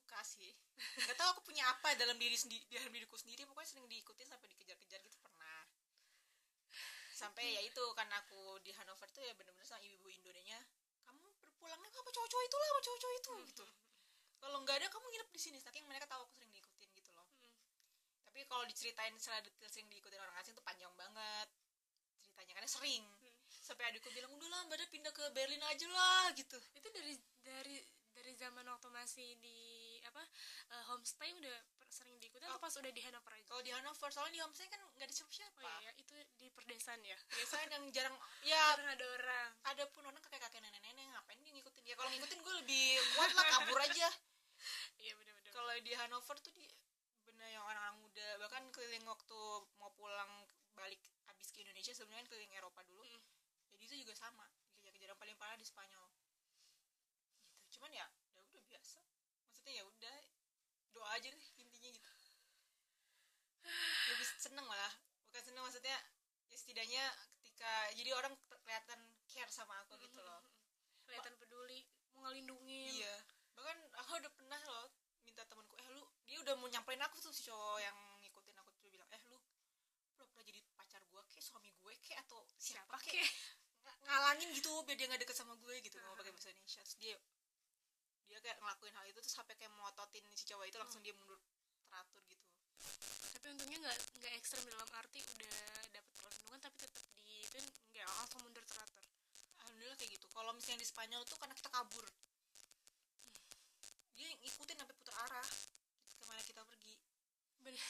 [0.05, 0.53] Suka sih.
[1.09, 3.49] Nggak tahu aku punya apa dalam diri sendiri dalam diriku sendiri.
[3.49, 5.65] Pokoknya sering diikutin sampai dikejar-kejar gitu pernah.
[7.17, 10.61] Sampai ya itu karena aku di Hanover tuh ya bener-bener sama ibu-ibu Indonesia
[11.09, 13.65] kamu berpulangnya sama cowok-cowok itu lah sama cowok-cowok itu gitu.
[14.45, 15.57] Kalau nggak ada kamu nginep di sini.
[15.57, 17.25] Saking mereka tahu aku sering diikutin gitu loh.
[17.41, 17.57] Mm.
[18.29, 21.49] tapi kalau diceritain secara detail sering diikutin orang asing tuh panjang banget
[22.21, 23.05] ceritanya karena sering.
[23.07, 23.33] Hmm.
[23.65, 26.59] sampai adikku bilang udah lah mbak Ada pindah ke Berlin aja lah gitu.
[26.77, 27.79] Itu dari dari
[28.15, 29.74] dari zaman waktu masih di
[30.15, 30.23] apa
[30.71, 31.59] eh, homestay udah
[31.91, 32.63] sering diikutin atau Oh.
[32.63, 33.45] pas udah di Hanover aja?
[33.51, 37.03] Kalau di Hanover soalnya di homestay kan nggak ada siapa-siapa oh iya itu di perdesaan
[37.03, 37.19] ya?
[37.35, 39.51] Biasanya yang jarang ya jarang ada orang.
[39.75, 42.87] ada pun orang kakek kakek nenek nenek ngapain dia ngikutin ya kalau ngikutin gue lebih
[43.19, 44.09] kuat lah kabur aja.
[45.03, 46.67] Iya benar-benar kalau di Hanover tuh di
[47.27, 49.39] bener yang orang-orang muda bahkan keliling waktu
[49.83, 50.31] mau pulang
[50.79, 53.19] balik habis ke Indonesia sebenarnya kan keliling Eropa dulu.
[53.19, 53.71] Mm.
[53.75, 54.47] jadi itu juga sama
[54.79, 56.07] kejar-kejar yang paling parah di Spanyol.
[56.15, 56.31] Gitu.
[57.75, 58.07] Cuman ya
[59.65, 60.17] maksudnya ya udah
[60.93, 62.13] doa aja deh intinya gitu.
[64.13, 64.93] Lebih seneng malah
[65.33, 65.97] bukan seneng maksudnya
[66.53, 67.01] ya setidaknya
[67.41, 70.45] ketika jadi orang kelihatan care sama aku gitu loh.
[71.09, 71.81] Kelihatan peduli
[72.13, 72.93] mau ngelindungin.
[72.93, 73.17] Iya.
[73.57, 74.93] Bahkan aku udah pernah loh
[75.25, 78.69] minta temanku, eh lu dia udah mau nyamperin aku tuh si cowok yang ngikutin aku
[78.77, 79.41] tuh bilang, eh lu
[80.13, 83.25] pura-pura jadi pacar gue ke suami gue ke atau siapa Oke.
[83.89, 86.85] Ng- ngalangin gitu biar dia nggak deket sama gue gitu ngomong pakai bahasa Indonesia.
[86.85, 87.17] Terus dia
[88.45, 91.41] kayak ngelakuin hal itu terus sampai kayak melototin si cowok itu langsung dia mundur
[91.89, 92.45] teratur gitu.
[93.33, 95.57] Tapi untungnya nggak nggak ekstrem dalam arti udah
[95.97, 97.59] dapet perlindungan tapi tetap di itu
[97.97, 99.05] nggak langsung mundur teratur.
[99.65, 100.27] Alhamdulillah kayak gitu.
[100.29, 102.05] Kalau misalnya di Spanyol tuh karena kita kabur.
[104.15, 105.49] Dia ngikutin sampai putar arah
[106.21, 106.95] ke mana kita pergi.
[107.65, 107.81] Bener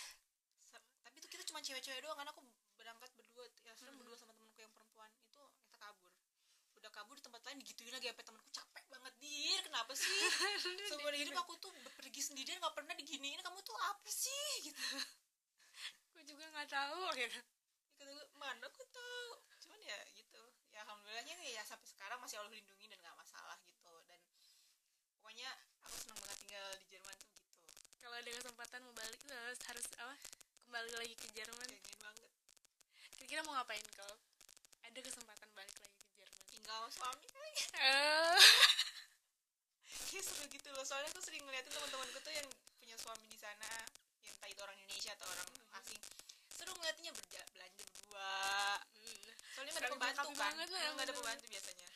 [1.05, 2.43] tapi itu kita cuma cewek-cewek doang karena aku
[2.75, 4.03] berangkat berdua ya Mhm.
[4.03, 6.11] berdua sama temanku yang perempuan itu kita kabur.
[6.75, 8.84] Udah kabur di tempat lain digituin lagi sampai temanku capek
[9.25, 10.13] dir kenapa sih?
[10.93, 14.69] Seumur hidup aku tuh pergi sendirian nggak pernah diginiin kamu tuh apa sih?
[14.69, 14.85] Gitu.
[16.13, 17.41] Gue juga nggak tahu gitu.
[17.97, 19.31] Kata gue mana aku tahu.
[19.65, 20.43] Cuman ya gitu.
[20.71, 23.95] Ya alhamdulillahnya ya sampai sekarang masih Allah lindungi dan nggak masalah gitu.
[24.05, 24.21] Dan
[25.19, 25.51] pokoknya
[25.89, 27.53] aku senang banget tinggal di Jerman tuh gitu.
[28.05, 30.17] Kalau ada kesempatan mau balik tuh harus harus apa?
[30.69, 31.69] Kembali lagi ke Jerman.
[31.81, 32.31] Pengen banget.
[33.17, 34.17] Kira-kira mau ngapain kalau
[34.85, 36.43] ada kesempatan balik lagi ke Jerman?
[36.53, 37.53] Tinggal suami kali
[40.15, 40.87] Ya seru gitu loh.
[40.87, 42.47] Soalnya aku sering ngeliatin teman-temanku tuh yang
[42.79, 43.67] punya suami di sana
[44.23, 45.49] yang entah itu orang Indonesia atau orang
[45.83, 45.99] asing.
[46.55, 48.39] Seru ngeliatnya berja belanja berdua.
[48.95, 49.27] Hmm.
[49.59, 50.53] soalnya nggak ada pembantu kan?
[50.71, 51.87] nggak ada pembantu biasanya.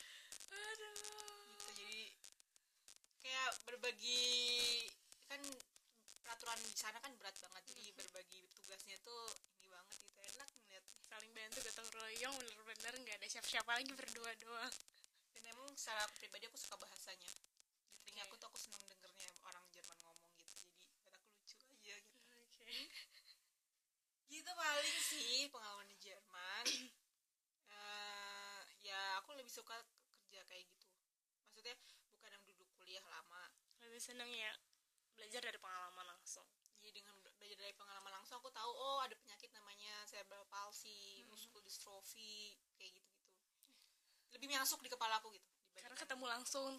[0.51, 0.91] Aduh.
[0.99, 1.91] Gitu jadi
[3.23, 4.23] kayak berbagi
[5.31, 5.41] kan
[6.19, 7.63] peraturan di sana kan berat banget.
[7.71, 9.31] Jadi berbagi tugasnya tuh
[9.63, 10.19] ini banget gitu.
[10.35, 14.75] Enak ngeliat saling bantu gotong royong bener-bener nggak ada siapa-siapa lagi berdua doang.
[15.31, 17.48] Dan emang secara aku pribadi aku suka bahasanya
[18.19, 18.27] Oke.
[18.27, 22.35] aku tuh aku seneng dengernya orang Jerman ngomong gitu jadi buat aku lucu aja gitu.
[22.35, 22.67] Oke.
[24.29, 26.65] Gitu paling sih pengalaman di Jerman.
[27.69, 29.71] Eh, ya aku lebih suka
[30.19, 30.89] kerja kayak gitu.
[31.47, 31.79] Maksudnya
[32.11, 33.47] bukan yang duduk kuliah lama.
[33.79, 34.51] Lebih seneng ya
[35.15, 36.43] belajar dari pengalaman langsung.
[36.83, 41.23] Jadi dengan be- belajar dari pengalaman langsung aku tahu oh ada penyakit namanya cerebral palsy
[41.23, 41.31] Mhm.
[41.31, 43.39] muscle dystrophy kayak gitu gitu
[44.29, 46.75] lebih masuk di kepala aku gitu karena ketemu langsung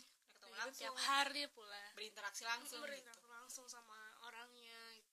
[0.61, 1.85] langsung tiap hari pula.
[1.97, 2.87] Berinteraksi langsung gitu.
[2.87, 3.99] berinteraksi langsung sama
[4.29, 4.81] orangnya.
[4.97, 5.09] Gitu.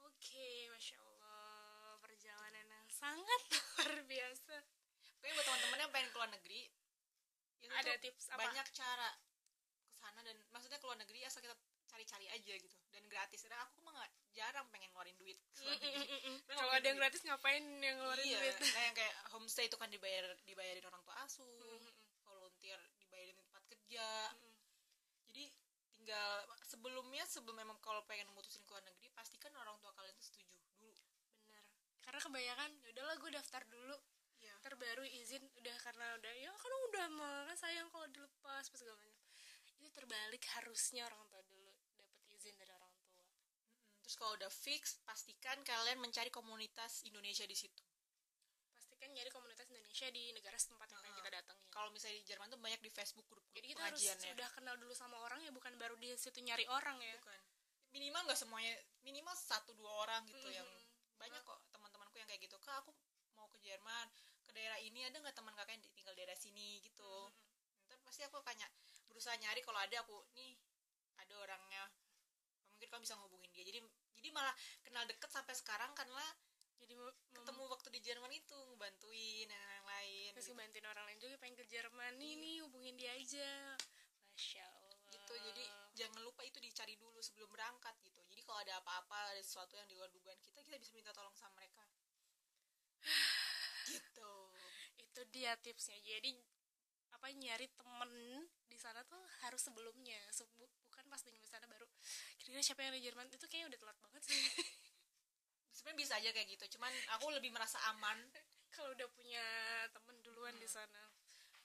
[0.00, 4.56] oke masya allah perjalanan yang sangat luar biasa.
[5.20, 6.60] Pokoknya buat teman-teman yang pengen keluar negeri
[7.60, 8.40] itu ada tips apa?
[8.40, 9.10] banyak cara
[9.84, 11.52] ke sana dan maksudnya keluar negeri asal kita
[11.92, 12.76] cari-cari aja gitu.
[12.88, 13.44] Dan gratis.
[13.44, 15.76] Dan aku mah nggak jarang pengen ngeluarin duit ke luar
[16.58, 18.56] kalau ada yang gratis ngapain yang ngeluarin iya, duit?
[18.62, 21.44] nah yang kayak homestay itu kan dibayar dibayarin orang tua asuh.
[21.44, 21.92] Mm-mm.
[22.24, 24.06] volunteer dibayarin di tempat kerja.
[24.32, 24.49] Mm-mm.
[26.00, 30.48] Tinggal sebelumnya sebelum memang kalau pengen memutusin keluar negeri pastikan orang tua kalian tuh setuju
[30.80, 30.96] dulu.
[31.44, 31.64] Bener.
[32.00, 33.96] Karena kebanyakan ya udahlah gue daftar dulu.
[34.40, 34.56] Iya.
[34.64, 38.78] ntar baru izin udah karena udah ya kan udah mah kan sayang kalau dilepas pas
[38.80, 39.12] segala macam.
[39.76, 41.68] Itu terbalik harusnya orang tua dulu
[42.00, 43.28] dapat izin dari orang tua.
[44.00, 47.84] Terus kalau udah fix pastikan kalian mencari komunitas Indonesia di situ.
[48.72, 51.19] Pastikan nyari komunitas Indonesia di negara setempat yang pengen
[51.70, 54.48] kalau misalnya di Jerman tuh banyak di Facebook grup grup jadi kita harus pengajiannya sudah
[54.54, 57.14] kenal dulu sama orang ya bukan baru di situ nyari orang ya.
[57.18, 57.40] Bukan.
[57.90, 60.54] Minimal nggak semuanya minimal satu dua orang gitu Mhm.
[60.54, 60.68] yang
[61.18, 62.54] banyak kok teman-temanku yang kayak gitu.
[62.62, 62.94] Kak aku
[63.34, 64.06] mau ke Jerman
[64.46, 66.78] ke daerah ini ada nggak teman kakak yang di- tinggal daerah sini?
[66.82, 67.10] gitu.
[67.30, 67.86] Mhm.
[67.90, 68.54] ntar pasti aku akan
[69.10, 70.54] berusaha nyari kalau ada aku nih
[71.18, 71.90] ada orangnya.
[72.78, 73.66] Mungkin kamu bisa ngehubungin dia.
[73.66, 73.80] Jadi
[74.14, 74.54] jadi malah
[74.86, 76.22] kenal deket sampai sekarang karena
[76.80, 76.94] jadi
[77.36, 80.56] ketemu waktu di Jerman itu ngebantuin dan lain-lain terus gitu.
[80.56, 82.12] ngebantuin orang lain juga pengen ke Jerman.
[82.16, 83.76] Nih nih hubungin dia aja.
[84.32, 84.98] Masya Allah.
[85.10, 85.64] Gitu jadi
[85.98, 88.20] jangan lupa itu dicari dulu sebelum berangkat gitu.
[88.32, 91.34] Jadi kalau ada apa-apa ada sesuatu yang di luar dugaan kita kita bisa minta tolong
[91.36, 91.84] sama mereka.
[93.90, 94.34] Gitu.
[95.02, 95.98] Itu dia tipsnya.
[96.00, 96.38] Jadi
[97.10, 98.12] apa nyari temen
[98.70, 100.20] di sana tuh harus sebelumnya.
[100.88, 101.84] Bukan pas di sana baru.
[102.38, 103.26] Kira-kira siapa yang di Jerman?
[103.28, 104.38] Itu kayaknya udah telat banget sih
[105.80, 108.20] sebenarnya bisa aja kayak gitu cuman aku lebih merasa aman.
[108.76, 109.40] Kalau udah punya
[109.96, 111.08] temen duluan di sana.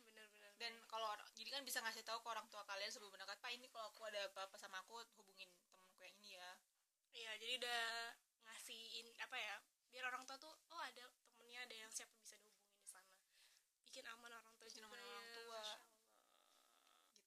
[0.07, 3.51] Bener-bener dan kalau jadi kan bisa ngasih tahu ke orang tua kalian sebelum berangkat pak
[3.51, 6.51] ini kalau aku ada apa-apa sama aku hubungin temenku yang ini ya.
[7.11, 7.83] Iya jadi udah
[8.47, 9.55] ngasihin apa ya
[9.91, 13.11] biar orang tua tuh oh ada temennya ada yang siapa bisa dihubungin di sana.
[13.83, 15.63] Bikin aman orang tua Bikin juga aman ya, orang tua.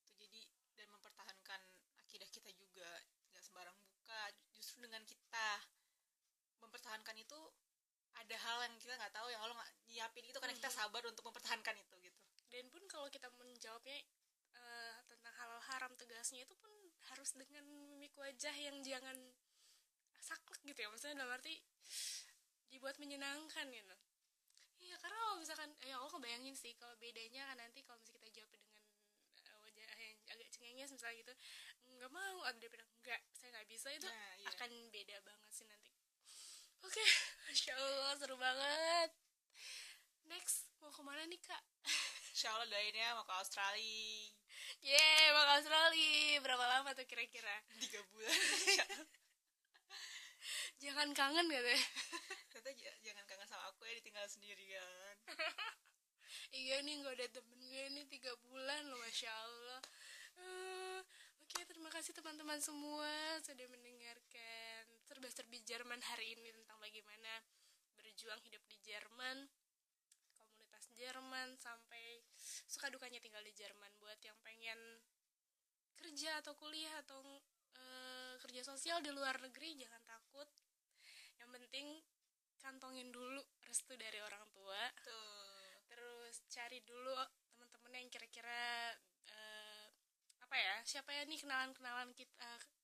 [0.08, 0.42] Gitu jadi
[0.74, 1.60] dan mempertahankan
[2.02, 2.90] akidah kita juga.
[3.30, 4.20] Nggak sembarang buka
[4.56, 5.46] justru dengan kita
[6.88, 7.40] mempertahankan itu
[8.16, 11.20] ada hal yang kita nggak tahu yang Allah nggak nyiapin itu karena kita sabar untuk
[11.28, 12.20] mempertahankan itu gitu.
[12.48, 14.00] Dan pun kalau kita menjawabnya
[14.56, 16.72] eh, tentang halal haram tegasnya itu pun
[17.12, 19.20] harus dengan mimik wajah yang jangan
[20.16, 20.88] saklek gitu ya.
[20.88, 21.60] Maksudnya dalam arti
[22.72, 23.94] dibuat menyenangkan gitu.
[24.80, 28.40] Iya karena kalau misalkan ya aku kebayangin sih kalau bedanya kan nanti kalau misalnya kita
[28.40, 28.72] jawab dengan
[29.44, 31.34] eh, wajah yang agak cengenges misalnya gitu
[31.98, 34.48] nggak mau ada daripada enggak saya nggak bisa itu Nah, iya.
[34.54, 35.97] akan beda banget sih nanti
[36.86, 37.04] oke
[37.46, 39.10] masya allah seru banget
[40.30, 41.62] next mau ke mana nih kak
[42.32, 44.30] Insya Allah doainnya mau ke Australia
[44.78, 46.38] Yeay, mau ke Australia.
[46.44, 47.50] Berapa lama tuh kira-kira?
[47.82, 48.30] tiga bulan
[50.82, 51.82] Jangan kangen gak deh?
[52.54, 55.16] Ternyata j- jangan kangen sama aku ya ditinggal sendirian
[56.54, 59.80] iya nih gak ada temennya nih tiga bulan loh, Masya Allah.
[60.38, 61.00] Eh,
[61.42, 63.08] Oke, terima kasih teman-teman semua
[63.40, 64.77] sudah mendengarkan
[65.08, 67.32] serba-serbi Jerman hari ini tentang bagaimana
[67.96, 69.48] berjuang hidup di Jerman,
[70.36, 72.20] komunitas Jerman sampai
[72.68, 73.88] suka dukanya tinggal di Jerman.
[73.96, 74.76] Buat yang pengen
[75.96, 77.24] kerja atau kuliah atau
[77.72, 80.48] eh, kerja sosial di luar negeri jangan takut.
[81.40, 81.86] Yang penting
[82.60, 84.92] kantongin dulu restu dari orang tua.
[85.00, 87.16] Tuh terus cari dulu
[87.56, 88.92] teman-teman yang kira-kira
[89.32, 89.88] eh,
[90.44, 92.77] apa ya siapa ya nih kenalan-kenalan kita eh,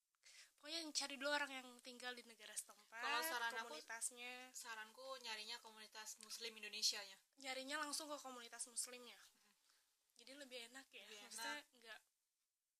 [0.64, 4.48] pokoknya yang cari dulu orang yang tinggal di negara setempat Kalau saran aku- komunitasnya.
[4.56, 9.20] saranku nyarinya komunitas muslim Indonesia nya nyarinya langsung ke komunitas muslimnya
[10.16, 11.04] jadi lebih enak ya.
[11.04, 12.00] Lebih maksudnya enggak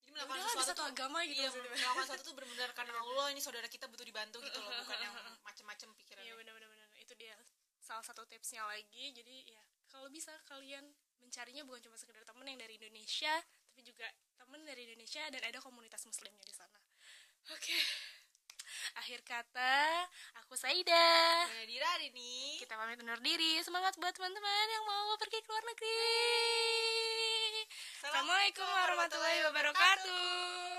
[0.00, 2.92] jadi melakukan Udah, ada sesuatu satu tuh agama gitu iya melakukan sesuatu tuh benar-benar karena
[3.04, 5.12] Allah ini saudara kita butuh dibantu gitu loh bukan yang
[5.46, 6.24] macem-macem pikirannya.
[6.24, 6.68] Iya benar-benar.
[6.72, 6.88] Benar.
[6.96, 7.36] itu dia
[7.84, 9.12] salah satu tipsnya lagi.
[9.12, 9.60] Jadi ya
[9.92, 10.88] kalau bisa kalian
[11.20, 13.32] mencarinya bukan cuma sekedar temen yang dari Indonesia
[13.68, 14.06] tapi juga
[14.38, 16.53] temen dari Indonesia dan ada komunitas muslimnya di
[17.52, 17.78] oke.
[18.94, 20.06] Akhir kata
[20.44, 21.08] aku Saida.
[21.50, 23.58] Nah, Dira hari ini kita pamit undur diri.
[23.60, 26.04] Semangat buat teman-teman yang mau pergi ke luar negeri.
[28.04, 30.73] Assalamualaikum warahmatullahi wabarakatuh